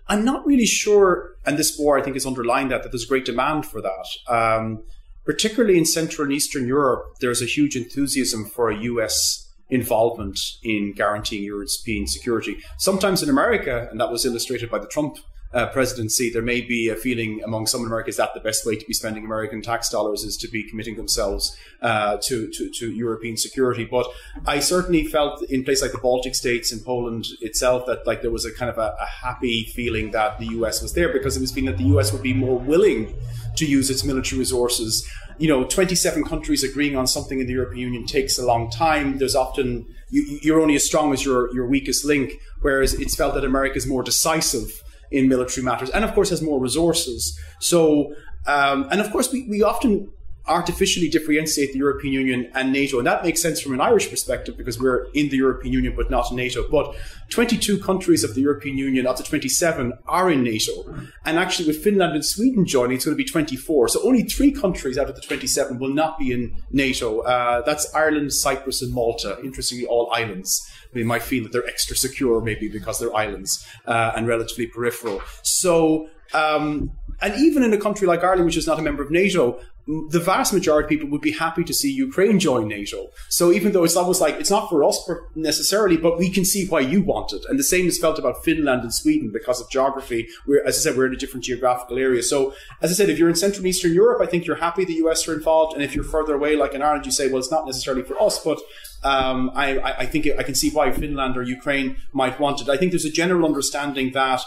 [0.09, 3.25] I'm not really sure, and this war I think has underlined that, that there's great
[3.25, 4.07] demand for that.
[4.29, 4.85] Um,
[5.25, 10.93] particularly in Central and Eastern Europe, there's a huge enthusiasm for a US involvement in
[10.93, 12.59] guaranteeing European security.
[12.79, 15.17] Sometimes in America, and that was illustrated by the Trump
[15.55, 18.87] uh, presidency, there may be a feeling among some Americans that the best way to
[18.87, 23.37] be spending American tax dollars is to be committing themselves uh, to, to, to, European
[23.37, 23.85] security.
[23.85, 24.07] But
[24.47, 28.31] I certainly felt in places like the Baltic states and Poland itself that like there
[28.31, 31.41] was a kind of a, a happy feeling that the US was there because it
[31.41, 33.15] was feeling that the US would be more willing
[33.57, 35.07] to use its military resources.
[35.39, 39.19] You know, 27 countries agreeing on something in the European Union takes a long time.
[39.19, 42.41] There's often you, are only as strong as your your weakest link.
[42.61, 44.82] Whereas it's felt that America is more decisive
[45.13, 47.39] in military matters, and of course has more resources.
[47.61, 48.15] So,
[48.47, 50.11] um, and of course, we, we often
[50.47, 54.57] artificially differentiate the European Union and NATO, and that makes sense from an Irish perspective
[54.57, 56.69] because we're in the European Union but not NATO.
[56.69, 56.97] But
[57.31, 60.95] 22 countries of the European Union, up to 27, are in NATO,
[61.25, 63.89] and actually with Finland and Sweden joining, it's going to be 24.
[63.89, 67.21] So only three countries out of the 27 will not be in NATO.
[67.21, 69.39] Uh, that's Ireland, Cyprus, and Malta.
[69.45, 74.13] Interestingly, all islands they might feel that they're extra secure, maybe because they're islands uh,
[74.15, 75.23] and relatively peripheral.
[75.43, 79.11] So, um, and even in a country like Ireland, which is not a member of
[79.11, 83.09] NATO, the vast majority of people would be happy to see Ukraine join NATO.
[83.29, 86.69] So even though it's almost like it's not for us necessarily, but we can see
[86.69, 87.45] why you want it.
[87.49, 90.29] And the same is felt about Finland and Sweden because of geography.
[90.47, 92.23] We're, as I said, we're in a different geographical area.
[92.23, 94.85] So as I said, if you're in Central and Eastern Europe, I think you're happy
[94.85, 95.75] the US are involved.
[95.75, 98.21] And if you're further away, like in Ireland, you say, well, it's not necessarily for
[98.23, 98.61] us, but
[99.03, 102.69] um, I, I think I can see why Finland or Ukraine might want it.
[102.69, 104.43] I think there's a general understanding that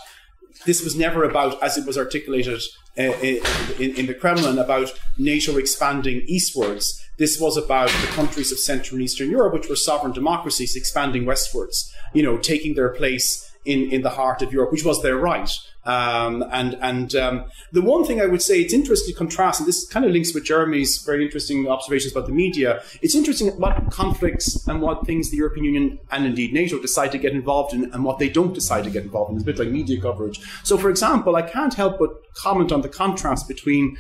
[0.65, 2.61] this was never about, as it was articulated
[2.97, 7.01] uh, in, in, the Kremlin, about NATO expanding eastwards.
[7.17, 11.25] This was about the countries of Central and Eastern Europe, which were sovereign democracies, expanding
[11.25, 15.17] westwards, you know, taking their place in, in the heart of Europe, which was their
[15.17, 15.49] right.
[15.85, 19.67] Um, and and um, the one thing I would say, it's interesting to contrast, and
[19.67, 22.81] this kind of links with Jeremy's very interesting observations about the media.
[23.01, 27.17] It's interesting what conflicts and what things the European Union and indeed NATO decide to
[27.17, 29.37] get involved in and what they don't decide to get involved in.
[29.37, 30.39] It's a bit like media coverage.
[30.63, 33.97] So, for example, I can't help but comment on the contrast between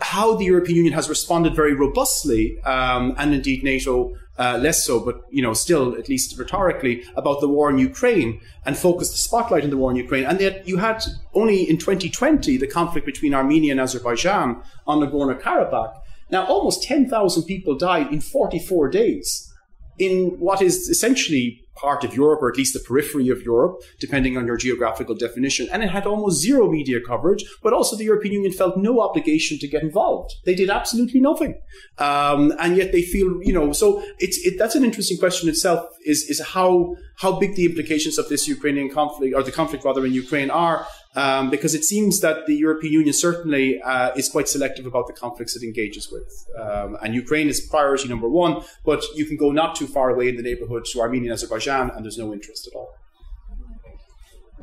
[0.00, 4.98] how the European Union has responded very robustly, um, and indeed NATO uh, less so,
[4.98, 9.18] but you know, still at least rhetorically about the war in Ukraine and focused the
[9.18, 10.24] spotlight on the war in Ukraine.
[10.24, 11.04] And yet, you had
[11.34, 15.94] only in 2020 the conflict between Armenia and Azerbaijan on Nagorno Karabakh.
[16.30, 19.52] Now, almost 10,000 people died in 44 days
[19.98, 24.36] in what is essentially part of Europe, or at least the periphery of Europe, depending
[24.36, 25.68] on your geographical definition.
[25.72, 29.58] And it had almost zero media coverage, but also the European Union felt no obligation
[29.58, 30.34] to get involved.
[30.44, 31.60] They did absolutely nothing.
[31.98, 35.86] Um, and yet they feel, you know, so it's, it, that's an interesting question itself
[36.04, 40.04] is, is how, how big the implications of this Ukrainian conflict, or the conflict rather
[40.04, 44.48] in Ukraine are Um, because it seems that the European Union certainly uh, is quite
[44.48, 46.46] selective about the conflicts it engages with.
[46.58, 50.30] Um, and Ukraine is priority number one, but you can go not too far away
[50.30, 52.94] in the neighborhood to Armenia and Azerbaijan, and there's no interest at all.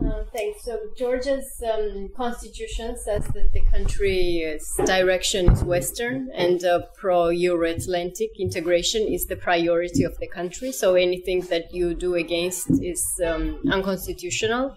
[0.03, 0.63] Uh, thanks.
[0.63, 9.01] So Georgia's um, constitution says that the country's direction is Western and uh, pro-Euro-Atlantic integration
[9.07, 10.71] is the priority of the country.
[10.71, 14.75] So anything that you do against is um, unconstitutional.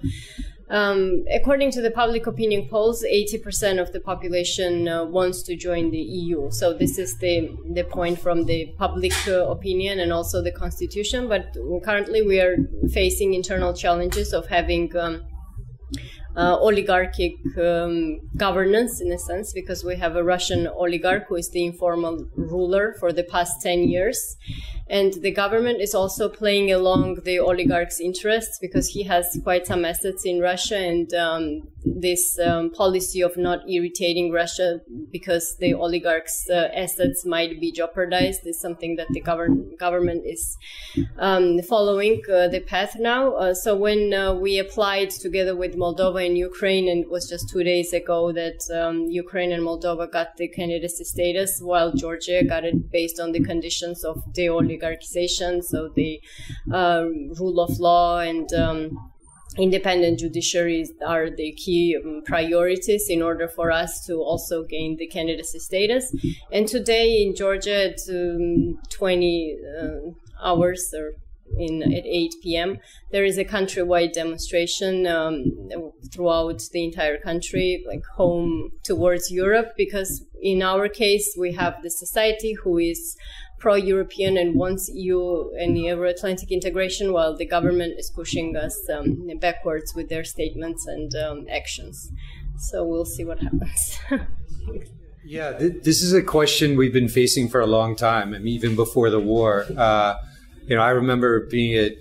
[0.73, 5.91] Um, according to the public opinion polls, 80% of the population uh, wants to join
[5.91, 6.51] the EU.
[6.51, 11.29] So this is the, the point from the public uh, opinion and also the constitution.
[11.29, 11.55] But
[11.85, 12.57] currently we are
[12.91, 15.25] facing internal challenges of having um,
[16.37, 21.51] uh, oligarchic um, governance in a sense because we have a Russian oligarch who is
[21.51, 24.37] the informal ruler for the past 10 years.
[24.89, 29.85] And the government is also playing along the oligarch's interests because he has quite some
[29.85, 30.77] assets in Russia.
[30.77, 34.81] And um, this um, policy of not irritating Russia
[35.11, 40.57] because the oligarch's uh, assets might be jeopardized is something that the govern- government is
[41.19, 43.35] um, following uh, the path now.
[43.35, 47.49] Uh, so when uh, we applied together with Moldova and Ukraine, and it was just
[47.49, 52.65] two days ago that um, Ukraine and Moldova got the candidacy status, while Georgia got
[52.65, 56.21] it based on the conditions of the oligarchization, so the
[56.73, 57.05] uh,
[57.39, 59.12] rule of law and um,
[59.59, 65.07] independent judiciaries are the key um, priorities in order for us to also gain the
[65.07, 66.15] candidacy status.
[66.51, 71.13] And today in Georgia at um, 20 uh, hours or
[71.59, 72.79] in at 8 p.m.
[73.11, 75.71] There is a countrywide demonstration um,
[76.11, 81.91] throughout the entire country, like home towards Europe, because in our case we have the
[81.91, 83.17] society who is
[83.63, 89.95] pro-European and wants EU and Euro-Atlantic integration, while the government is pushing us um, backwards
[89.95, 92.11] with their statements and um, actions.
[92.59, 94.01] So we'll see what happens.
[95.25, 98.35] yeah, th- this is a question we've been facing for a long time.
[98.35, 99.67] I mean, even before the war.
[99.79, 100.15] Uh,
[100.67, 101.93] you know, I remember being at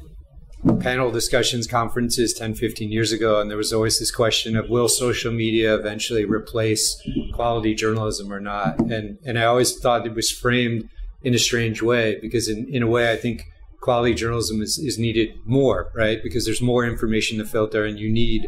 [0.80, 4.88] panel discussions conferences 10 15 years ago and there was always this question of will
[4.88, 7.02] social media eventually replace
[7.34, 10.88] quality journalism or not and and i always thought it was framed
[11.24, 13.46] in a strange way because in, in a way I think
[13.82, 16.20] quality journalism is, is needed more, right?
[16.24, 18.48] Because there's more information to filter and you need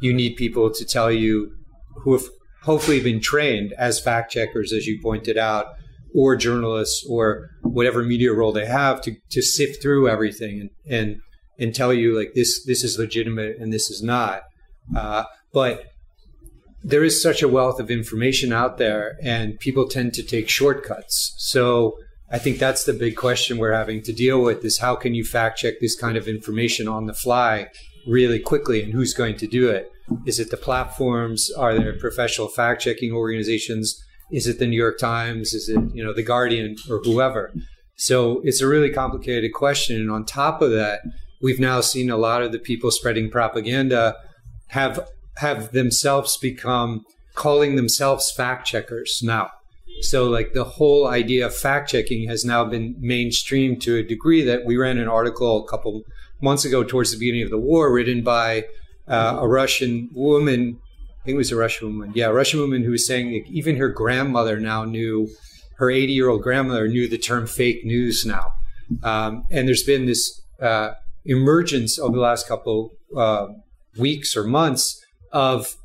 [0.00, 1.52] you need people to tell you
[2.02, 2.24] who have
[2.62, 5.66] hopefully been trained as fact checkers, as you pointed out,
[6.14, 11.16] or journalists or whatever media role they have to, to sift through everything and, and
[11.58, 14.42] and tell you like this this is legitimate and this is not.
[14.94, 15.84] Uh, but
[16.82, 21.34] there is such a wealth of information out there and people tend to take shortcuts.
[21.38, 21.94] So
[22.34, 25.24] I think that's the big question we're having to deal with is how can you
[25.24, 27.68] fact check this kind of information on the fly
[28.08, 29.88] really quickly and who's going to do it?
[30.26, 31.52] Is it the platforms?
[31.56, 34.02] Are there professional fact checking organizations?
[34.32, 35.54] Is it the New York Times?
[35.54, 37.54] Is it, you know, the Guardian or whoever?
[37.94, 40.00] So it's a really complicated question.
[40.00, 41.02] And on top of that,
[41.40, 44.16] we've now seen a lot of the people spreading propaganda
[44.70, 47.04] have have themselves become
[47.34, 49.50] calling themselves fact checkers now.
[50.00, 54.42] So, like the whole idea of fact checking has now been mainstream to a degree
[54.44, 56.02] that we ran an article a couple
[56.40, 58.64] months ago, towards the beginning of the war, written by
[59.08, 60.78] uh, a Russian woman.
[61.22, 62.12] I think it was a Russian woman.
[62.14, 65.28] Yeah, Russian woman who was saying that even her grandmother now knew,
[65.76, 68.52] her 80 year old grandmother knew the term fake news now.
[69.02, 70.92] Um, and there's been this uh,
[71.24, 73.48] emergence over the last couple uh,
[73.98, 75.76] weeks or months of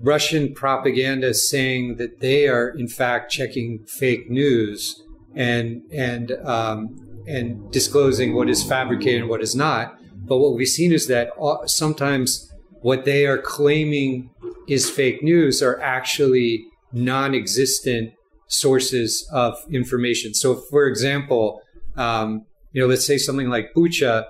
[0.00, 5.02] Russian propaganda saying that they are in fact checking fake news
[5.34, 6.96] and and um,
[7.26, 9.96] and disclosing what is fabricated and what is not.
[10.16, 11.30] But what we've seen is that
[11.66, 14.30] sometimes what they are claiming
[14.68, 18.12] is fake news are actually non-existent
[18.46, 20.34] sources of information.
[20.34, 21.60] So, for example,
[21.96, 24.26] um, you know, let's say something like Bucha,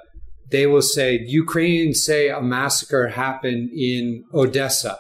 [0.50, 4.98] they will say Ukrainians say a massacre happened in Odessa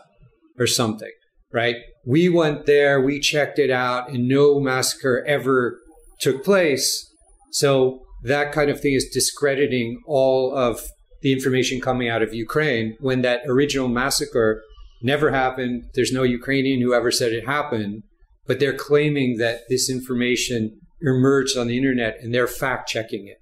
[0.60, 1.10] or something,
[1.52, 1.76] right?
[2.06, 5.80] We went there, we checked it out, and no massacre ever
[6.20, 7.10] took place.
[7.50, 10.82] So that kind of thing is discrediting all of
[11.22, 14.62] the information coming out of Ukraine when that original massacre
[15.02, 15.84] never happened.
[15.94, 18.02] There's no Ukrainian who ever said it happened,
[18.46, 23.38] but they're claiming that this information emerged on the internet and they're fact checking it.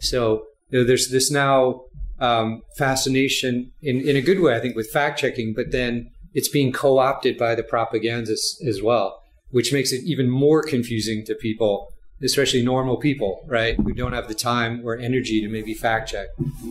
[0.00, 1.82] So you know, there's this now
[2.20, 6.48] um, fascination in, in a good way, I think, with fact checking, but then it's
[6.48, 11.92] being co-opted by the propagandists as well, which makes it even more confusing to people,
[12.22, 13.76] especially normal people, right?
[13.76, 16.26] Who don't have the time or energy to maybe fact check.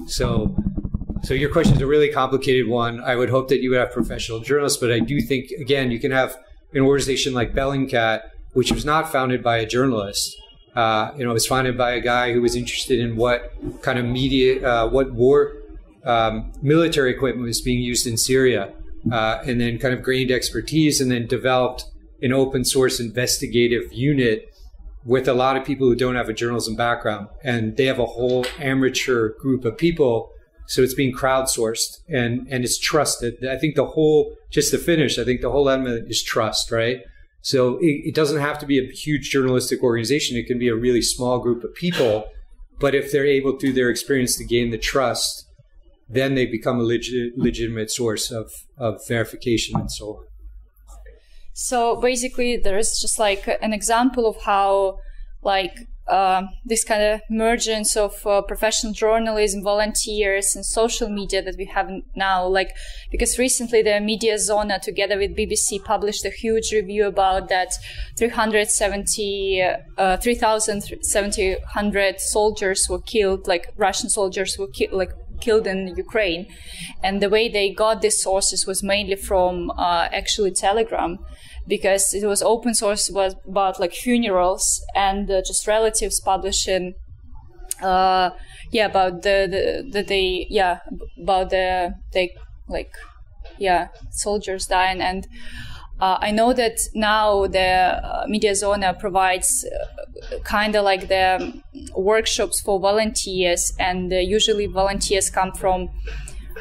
[0.07, 0.55] So,
[1.23, 3.01] So your question is a really complicated one.
[3.01, 5.99] I would hope that you would have professional journalists, but I do think again you
[5.99, 6.37] can have
[6.73, 8.21] an organization like Bellingcat,
[8.53, 10.37] which was not founded by a journalist.
[10.75, 13.51] Uh, you know, it was founded by a guy who was interested in what
[13.81, 15.53] kind of media, uh, what war
[16.05, 18.73] um, military equipment was being used in Syria,
[19.11, 21.85] uh, and then kind of gained expertise, and then developed
[22.21, 24.53] an open source investigative unit
[25.05, 28.05] with a lot of people who don't have a journalism background, and they have a
[28.05, 30.31] whole amateur group of people
[30.67, 33.45] so it's being crowdsourced and, and it's trusted.
[33.45, 36.99] I think the whole, just to finish, I think the whole element is trust, right?
[37.41, 40.35] So it, it doesn't have to be a huge journalistic organization.
[40.35, 42.25] It can be a really small group of people.
[42.79, 45.46] But if they're able through their experience to gain the trust,
[46.09, 50.25] then they become a legit, legitimate source of, of verification and so on.
[51.53, 54.99] So basically, there is just like an example of how,
[55.41, 61.57] like, uh, this kind of emergence of uh, professional journalism, volunteers, and social media that
[61.57, 62.47] we have now.
[62.47, 62.73] Like,
[63.11, 67.73] because recently the Mediazona, together with BBC, published a huge review about that
[68.17, 69.61] 370,
[69.97, 76.47] uh, 3,700 soldiers were killed, like Russian soldiers were killed, like killed in Ukraine,
[77.03, 81.17] and the way they got these sources was mainly from uh, actually Telegram
[81.67, 86.93] because it was open source was about like funerals and uh, just relatives publishing
[87.81, 88.29] uh
[88.71, 90.79] yeah about the the, the they yeah
[91.21, 92.33] about the they
[92.67, 92.91] like
[93.57, 95.01] yeah soldiers dying.
[95.01, 95.27] And
[95.99, 101.61] uh, I know that now the uh, Mediazona provides uh, kind of like the
[101.95, 105.89] workshops for volunteers, and uh, usually volunteers come from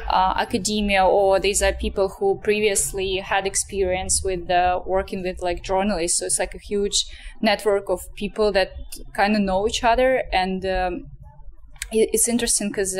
[0.09, 5.63] uh, academia or these are people who previously had experience with uh, working with like
[5.63, 6.19] journalists.
[6.19, 7.05] So it's like a huge
[7.41, 8.71] network of people that
[9.15, 11.05] kind of know each other and um,
[11.91, 12.97] it, it's interesting because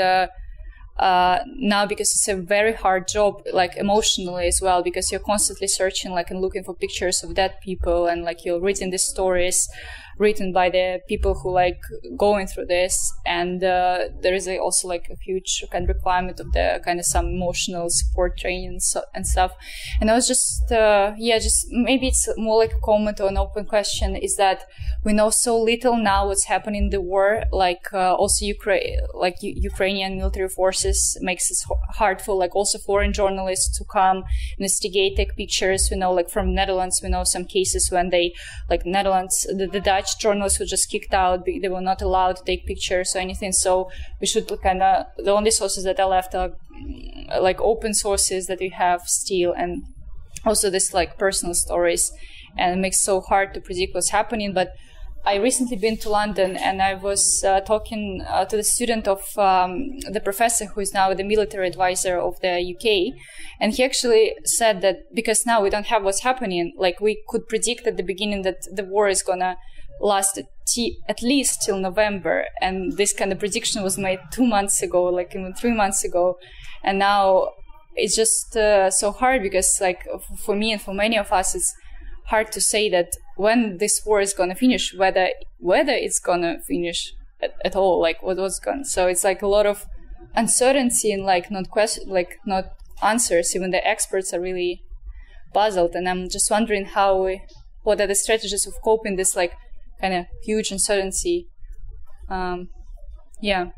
[1.00, 5.68] uh, now because it's a very hard job like emotionally as well because you're constantly
[5.68, 9.70] searching like and looking for pictures of dead people and like you're reading these stories
[10.18, 11.80] written by the people who like
[12.18, 13.14] going through this.
[13.26, 17.00] And uh, there is a, also like a huge kind of requirement of the kind
[17.00, 19.54] of some emotional support training and, so, and stuff.
[20.00, 23.38] And i was just uh, yeah just maybe it's more like a comment or an
[23.38, 24.64] open question is that
[25.04, 27.44] we know so little now what's happening in the war.
[27.52, 31.58] Like uh, also ukraine like U- ukrainian military forces makes it
[32.00, 34.24] hard for like also foreign journalists to come
[34.58, 35.90] investigate take pictures.
[35.92, 38.34] We know like from netherlands we know some cases when they
[38.70, 41.46] like netherlands the, the dutch Dutch journalists were just kicked out.
[41.46, 43.52] They were not allowed to take pictures or anything.
[43.52, 43.90] So
[44.22, 48.48] we should kind of the only sources that are left are mm, like open sources
[48.48, 49.84] that we have still, and
[50.46, 52.12] also this like personal stories.
[52.58, 54.54] And it makes so hard to predict what's happening.
[54.54, 54.70] But
[55.26, 59.22] I recently been to London and I was uh, talking uh, to the student of
[59.38, 63.20] um, the professor who is now the military advisor of the UK,
[63.60, 67.48] and he actually said that because now we don't have what's happening, like we could
[67.50, 69.58] predict at the beginning that the war is gonna
[70.02, 72.46] lasted t- at least till November.
[72.62, 76.38] And this kind of prediction was made two months ago, like even three months ago.
[76.84, 77.50] And now
[77.96, 80.06] it's just uh, so hard because, like,
[80.38, 81.74] for me and for many of us, it's
[82.28, 85.30] hard to say that when this war is going to finish, whether
[85.60, 88.84] whether it's going to finish at, at, all, like what was going.
[88.84, 89.86] So it's like a lot of
[90.36, 92.66] uncertainty and like not question, like not
[93.02, 93.56] answers.
[93.56, 94.84] Even the experts are really
[95.54, 97.42] puzzled, and I'm just wondering how we,
[97.84, 99.54] what are the strategies of coping this like
[100.00, 101.48] kind of huge uncertainty.
[102.30, 102.70] Um,
[103.42, 103.72] yeah.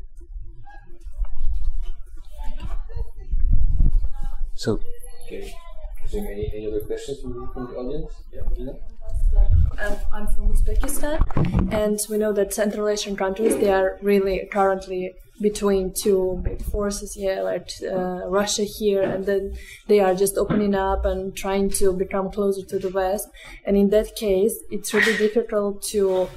[4.54, 4.80] So,
[5.26, 5.54] okay.
[6.12, 8.12] Any, any other questions from, from the audience?
[8.32, 14.48] Yeah, um, I'm from Uzbekistan, and we know that Central Asian countries they are really
[14.52, 19.56] currently between two big forces here, like uh, Russia here, and then
[19.86, 23.28] they are just opening up and trying to become closer to the West.
[23.64, 26.28] And in that case, it's really difficult to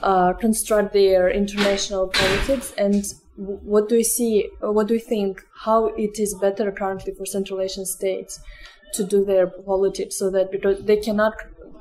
[0.00, 2.74] uh, construct their international politics.
[2.76, 3.04] And
[3.36, 4.50] what do you see?
[4.60, 5.40] What do you think?
[5.64, 8.40] How it is better currently for Central Asian states
[8.94, 11.34] to do their politics, so that because they cannot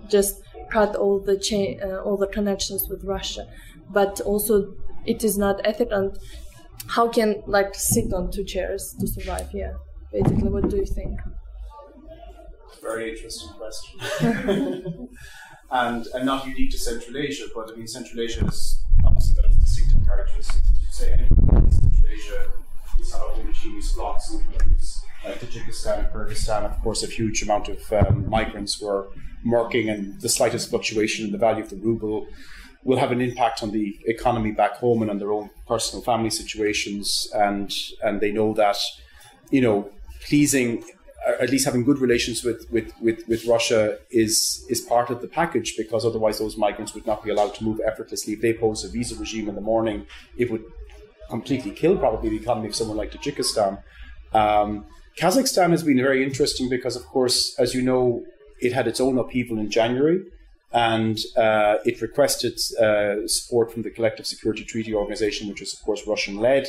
[0.10, 0.41] just
[0.72, 1.38] cut all the
[1.84, 3.48] uh, all the connections with Russia,
[3.90, 4.76] but also
[5.06, 6.18] it is not ethical and
[6.88, 9.49] how can like sit on two chairs to survive?
[9.53, 9.73] Yeah,
[10.11, 11.19] basically, what do you think?
[12.81, 15.10] Very interesting question,
[15.72, 19.52] and and not unique to Central Asia, but I mean Central Asia is obviously got
[19.60, 20.69] distinctive characteristics.
[20.91, 22.52] Say anyone in Central Asia
[22.99, 24.44] is how homogeneous blocks and
[25.24, 29.08] Tajikistan and Kyrgyzstan, of course, a huge amount of um, migrants were
[29.45, 32.28] working, and the slightest fluctuation in the value of the ruble
[32.84, 36.30] will have an impact on the economy back home and on their own personal family
[36.30, 37.74] situations, and
[38.04, 38.78] and they know that,
[39.50, 39.90] you know,
[40.22, 40.84] pleasing
[41.40, 45.28] at least having good relations with, with, with, with Russia is is part of the
[45.28, 48.34] package because otherwise those migrants would not be allowed to move effortlessly.
[48.34, 50.06] If they pose a visa regime in the morning,
[50.38, 50.66] it would
[51.30, 53.82] completely kill probably the economy of someone like Tajikistan.
[54.34, 54.86] Um,
[55.18, 58.23] Kazakhstan has been very interesting because, of course, as you know,
[58.60, 60.23] it had its own upheaval in January
[60.72, 65.81] and uh, it requested uh, support from the Collective Security Treaty Organization, which is, of
[65.81, 66.68] course, Russian led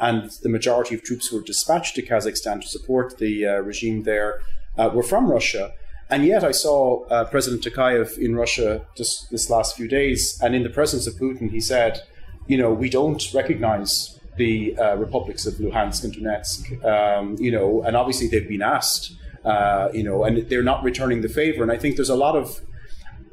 [0.00, 4.02] and the majority of troops who were dispatched to Kazakhstan to support the uh, regime
[4.02, 4.40] there
[4.76, 5.72] uh, were from Russia.
[6.10, 10.54] And yet, I saw uh, President Tokayev in Russia just this last few days, and
[10.54, 12.02] in the presence of Putin, he said,
[12.46, 16.84] "You know, we don't recognize the uh, republics of Luhansk and Donetsk.
[16.84, 19.12] Um, you know, and obviously they've been asked,
[19.44, 21.62] uh, you know, and they're not returning the favor.
[21.62, 22.60] And I think there's a lot of,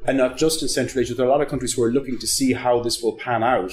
[0.06, 2.18] and not just in Central Asia, there are a lot of countries who are looking
[2.18, 3.72] to see how this will pan out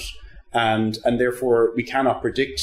[0.52, 2.60] and and therefore we cannot predict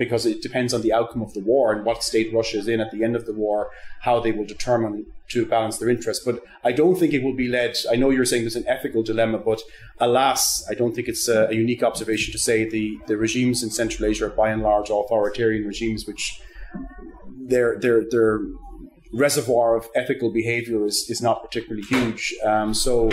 [0.00, 2.80] because it depends on the outcome of the war and what state Russia is in
[2.80, 3.68] at the end of the war,
[4.00, 6.24] how they will determine to balance their interests.
[6.24, 7.76] But I don't think it will be led.
[7.92, 9.60] I know you're saying there's an ethical dilemma, but
[9.98, 13.68] alas, I don't think it's a, a unique observation to say the, the regimes in
[13.68, 16.40] Central Asia are by and large authoritarian regimes, which
[17.38, 18.40] their their their
[19.12, 22.34] reservoir of ethical behavior is, is not particularly huge.
[22.42, 23.10] Um, so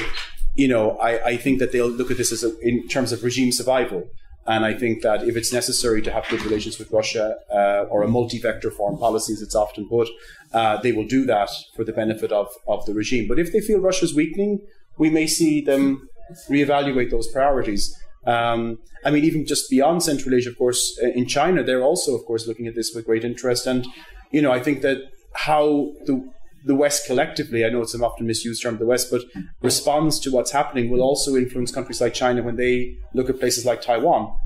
[0.56, 3.24] you know, I, I think that they'll look at this as a, in terms of
[3.24, 4.08] regime survival.
[4.48, 8.02] And I think that if it's necessary to have good relations with Russia uh, or
[8.04, 10.08] a multi vector foreign policy, as it's often put,
[10.54, 13.28] uh, they will do that for the benefit of, of the regime.
[13.28, 14.62] But if they feel Russia's weakening,
[14.98, 16.08] we may see them
[16.50, 17.94] reevaluate those priorities.
[18.26, 22.16] Um, I mean, even just beyond Central Asia, of course, uh, in China, they're also,
[22.16, 23.68] of course, looking at this with great interest.
[23.68, 23.86] And,
[24.32, 24.98] you know, I think that
[25.34, 26.30] how the
[26.68, 29.22] the West collectively, I know it's an often misused term, the West, but
[29.62, 33.66] responds to what's happening will also influence countries like China when they look at places
[33.66, 34.38] like Taiwan.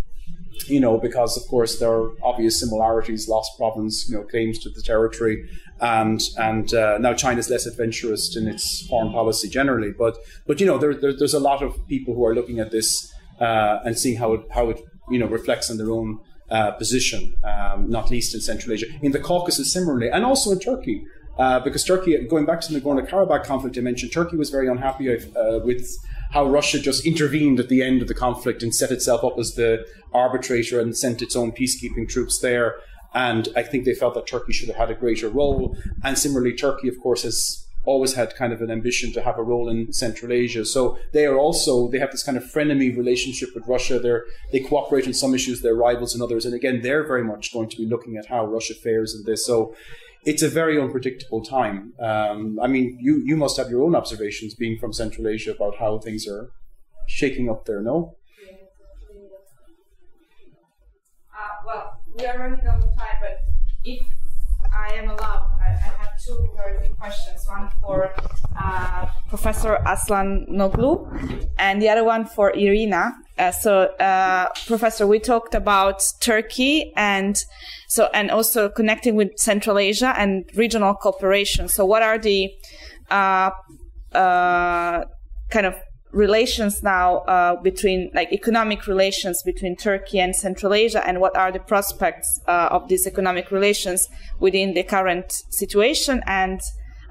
[0.68, 4.70] You know, because of course there are obvious similarities, lost province, you know, claims to
[4.70, 5.50] the territory,
[5.80, 9.92] and and uh, now China's less adventurous in its foreign policy generally.
[9.92, 12.70] But but you know, there, there there's a lot of people who are looking at
[12.70, 14.80] this uh, and seeing how it how it
[15.10, 16.20] you know reflects on their own
[16.52, 20.60] uh, position, um, not least in Central Asia, in the Caucasus similarly, and also in
[20.60, 21.04] Turkey.
[21.38, 24.68] Uh, because Turkey, going back to the Nagorno Karabakh conflict I mentioned, Turkey was very
[24.68, 25.98] unhappy uh, with
[26.32, 29.56] how Russia just intervened at the end of the conflict and set itself up as
[29.56, 32.76] the arbitrator and sent its own peacekeeping troops there.
[33.14, 35.76] And I think they felt that Turkey should have had a greater role.
[36.04, 39.44] And similarly, Turkey, of course, has always had kind of an ambition to have a
[39.44, 40.64] role in Central Asia.
[40.64, 44.00] So they are also they have this kind of frenemy relationship with Russia.
[44.00, 46.46] They're they cooperate on some issues, they're rivals in others.
[46.46, 49.46] And again, they're very much going to be looking at how Russia fares in this.
[49.46, 49.76] So
[50.26, 51.94] it's a very unpredictable time.
[52.00, 55.78] Um, I mean, you you must have your own observations, being from Central Asia, about
[55.78, 56.52] how things are
[57.08, 57.82] shaking up there.
[57.82, 58.16] No.
[61.34, 63.40] Uh, well, we are running out of time, but
[63.84, 64.06] if
[64.76, 67.46] I am allowed, I, I have two very quick questions.
[67.48, 68.14] One for
[68.62, 73.14] uh, Professor Aslanoğlu, and the other one for Irina.
[73.38, 77.38] Uh, so, uh, Professor, we talked about Turkey and
[77.88, 81.68] so, and also connecting with Central Asia and regional cooperation.
[81.68, 82.52] So, what are the
[83.10, 83.52] uh,
[84.14, 85.06] uh
[85.50, 85.76] kind of
[86.12, 91.52] relations now uh, between like economic relations between Turkey and Central Asia, and what are
[91.52, 94.10] the prospects uh, of these economic relations
[94.40, 96.22] within the current situation?
[96.26, 96.60] And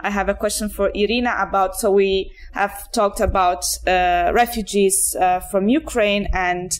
[0.03, 1.77] I have a question for Irina about.
[1.77, 6.73] So we have talked about uh, refugees uh, from Ukraine, and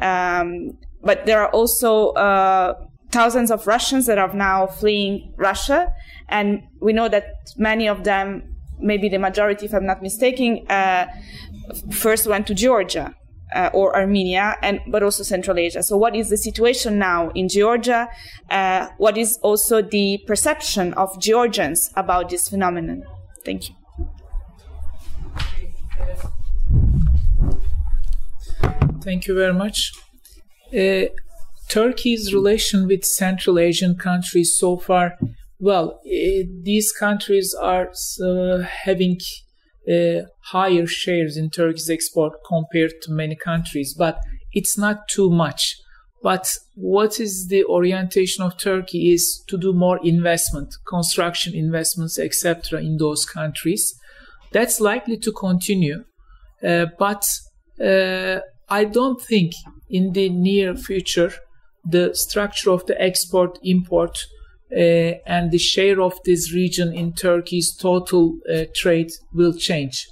[0.00, 2.74] um, but there are also uh,
[3.10, 5.92] thousands of Russians that are now fleeing Russia,
[6.28, 7.26] and we know that
[7.56, 11.06] many of them, maybe the majority, if I'm not mistaken, uh,
[11.90, 13.14] first went to Georgia
[13.54, 15.82] uh, or Armenia, and but also Central Asia.
[15.82, 18.08] So, what is the situation now in Georgia?
[18.50, 23.04] Uh, what is also the perception of Georgians about this phenomenon?
[23.44, 23.74] Thank you.
[29.02, 29.92] Thank you very much.
[30.72, 31.12] Uh,
[31.68, 35.18] Turkey's relation with Central Asian countries so far,
[35.58, 37.90] well, uh, these countries are
[38.22, 39.18] uh, having
[39.86, 44.18] higher shares in Turkey's export compared to many countries, but
[44.52, 45.76] it's not too much.
[46.22, 52.80] But what is the orientation of Turkey is to do more investment, construction investments, etc.,
[52.80, 53.94] in those countries.
[54.50, 56.04] That's likely to continue,
[56.66, 57.28] uh, but
[57.78, 58.40] uh,
[58.70, 59.52] I don't think
[59.90, 61.32] in the near future
[61.84, 64.26] the structure of the export import
[64.74, 70.08] and the share of this region in Turkey's total uh, trade will change.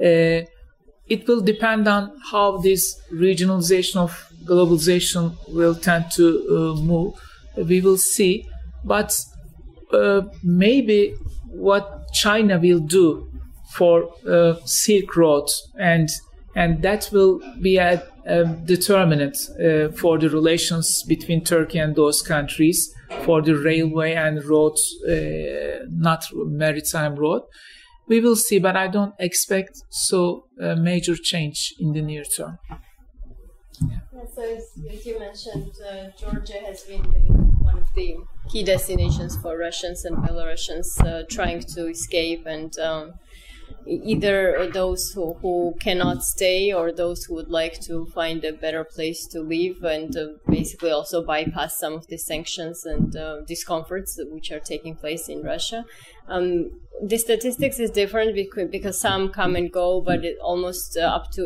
[0.00, 0.42] Uh,
[1.08, 7.14] it will depend on how this regionalization of globalization will tend to uh, move.
[7.56, 8.46] We will see,
[8.84, 9.12] but
[9.92, 11.14] uh, maybe
[11.48, 13.30] what China will do
[13.74, 16.08] for uh, Silk Road and
[16.56, 18.02] and that will be a
[18.64, 22.94] determinant uh, for the relations between Turkey and those countries
[23.24, 27.42] for the railway and roads, uh, not maritime road.
[28.08, 32.58] We will see, but I don't expect so uh, major change in the near term.
[33.88, 34.00] Yeah,
[34.34, 37.04] so as, as, you mentioned, uh, Georgia has been
[37.62, 38.16] one of the
[38.50, 43.14] key destinations for Russians and Belarusians uh, trying to escape and um,
[43.86, 48.84] either those who, who cannot stay or those who would like to find a better
[48.84, 54.20] place to live and uh, basically also bypass some of the sanctions and uh, discomforts
[54.30, 55.84] which are taking place in Russia.
[56.28, 56.70] Um,
[57.02, 61.42] the statistics is different because, some come and go, but almost uh, up to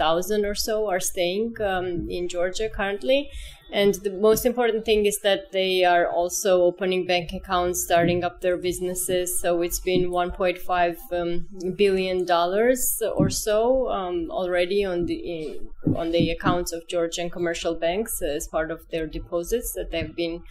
[0.00, 3.30] 80,000 or so are staying um, in Georgia currently.
[3.72, 8.40] And the most important thing is that they are also opening bank accounts, starting up
[8.40, 9.40] their businesses.
[9.40, 11.46] So it's been 1.5 um,
[11.76, 15.60] billion dollars or so um, already on the
[15.94, 20.42] on the accounts of Georgian commercial banks as part of their deposits that they've been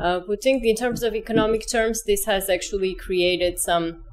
[0.00, 0.64] uh, putting.
[0.64, 4.04] In terms of economic terms, this has actually created some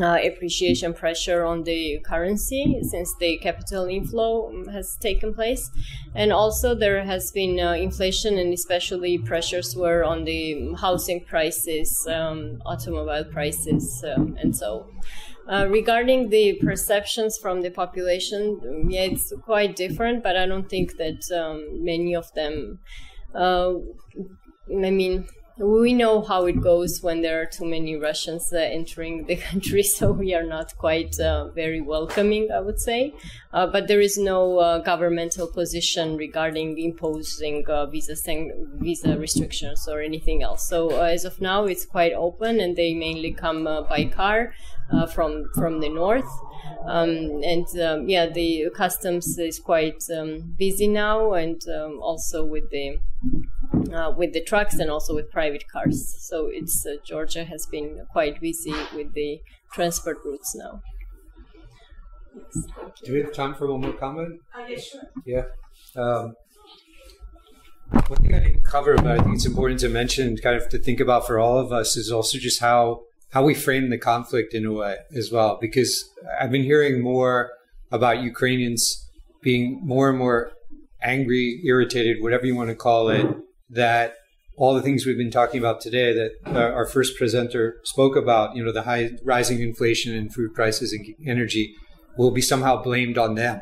[0.00, 5.70] uh, appreciation pressure on the currency since the capital inflow has taken place.
[6.14, 12.06] And also, there has been uh, inflation, and especially pressures were on the housing prices,
[12.08, 14.90] um, automobile prices, um, and so.
[15.48, 20.98] Uh, regarding the perceptions from the population, yeah, it's quite different, but I don't think
[20.98, 22.80] that um, many of them.
[23.34, 23.76] Uh,
[24.70, 25.26] I mean,
[25.58, 29.82] we know how it goes when there are too many Russians uh, entering the country,
[29.82, 33.14] so we are not quite uh, very welcoming, I would say.
[33.52, 38.14] Uh, but there is no uh, governmental position regarding imposing uh, visa
[38.74, 40.68] visa restrictions or anything else.
[40.68, 44.52] So uh, as of now, it's quite open, and they mainly come by car
[45.12, 46.30] from from the north.
[46.86, 52.70] Um, and um, yeah, the customs is quite um, busy now, and um, also with
[52.70, 52.98] the
[53.92, 56.16] uh, with the trucks and also with private cars.
[56.20, 59.40] So it's uh, Georgia has been quite busy with the
[59.72, 60.82] transport routes now.
[62.34, 62.66] Yes,
[63.04, 64.40] Do we have time for one more comment?
[64.56, 65.02] Uh, yeah, sure.
[65.24, 65.44] Yeah.
[65.96, 66.34] Um,
[67.90, 70.78] one thing I didn't cover, but I think it's important to mention, kind of to
[70.78, 74.54] think about for all of us, is also just how how we frame the conflict
[74.54, 75.58] in a way as well.
[75.60, 77.50] Because I've been hearing more
[77.90, 79.06] about Ukrainians
[79.42, 80.52] being more and more
[81.02, 83.26] angry, irritated, whatever you want to call it,
[83.70, 84.14] that
[84.56, 88.64] all the things we've been talking about today that our first presenter spoke about, you
[88.64, 91.74] know, the high rising inflation and food prices and energy
[92.16, 93.60] will be somehow blamed on them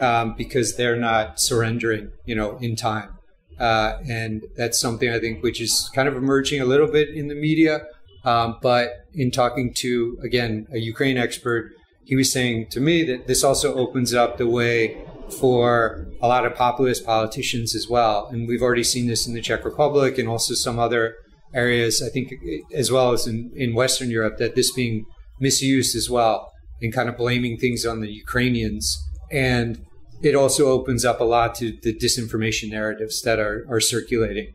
[0.00, 3.10] um, because they're not surrendering, you know, in time.
[3.58, 7.28] Uh, and that's something I think which is kind of emerging a little bit in
[7.28, 7.86] the media.
[8.24, 11.70] Um, but in talking to, again, a Ukraine expert,
[12.04, 16.46] he was saying to me that this also opens up the way for a lot
[16.46, 18.26] of populist politicians as well.
[18.26, 21.16] And we've already seen this in the Czech Republic and also some other
[21.52, 22.32] areas, I think,
[22.72, 25.06] as well as in, in Western Europe, that this being
[25.40, 28.96] misused as well and kind of blaming things on the Ukrainians.
[29.30, 29.84] And
[30.22, 34.52] it also opens up a lot to the disinformation narratives that are, are circulating.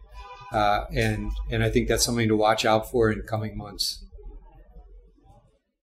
[0.51, 4.03] Uh, and, and I think that's something to watch out for in coming months.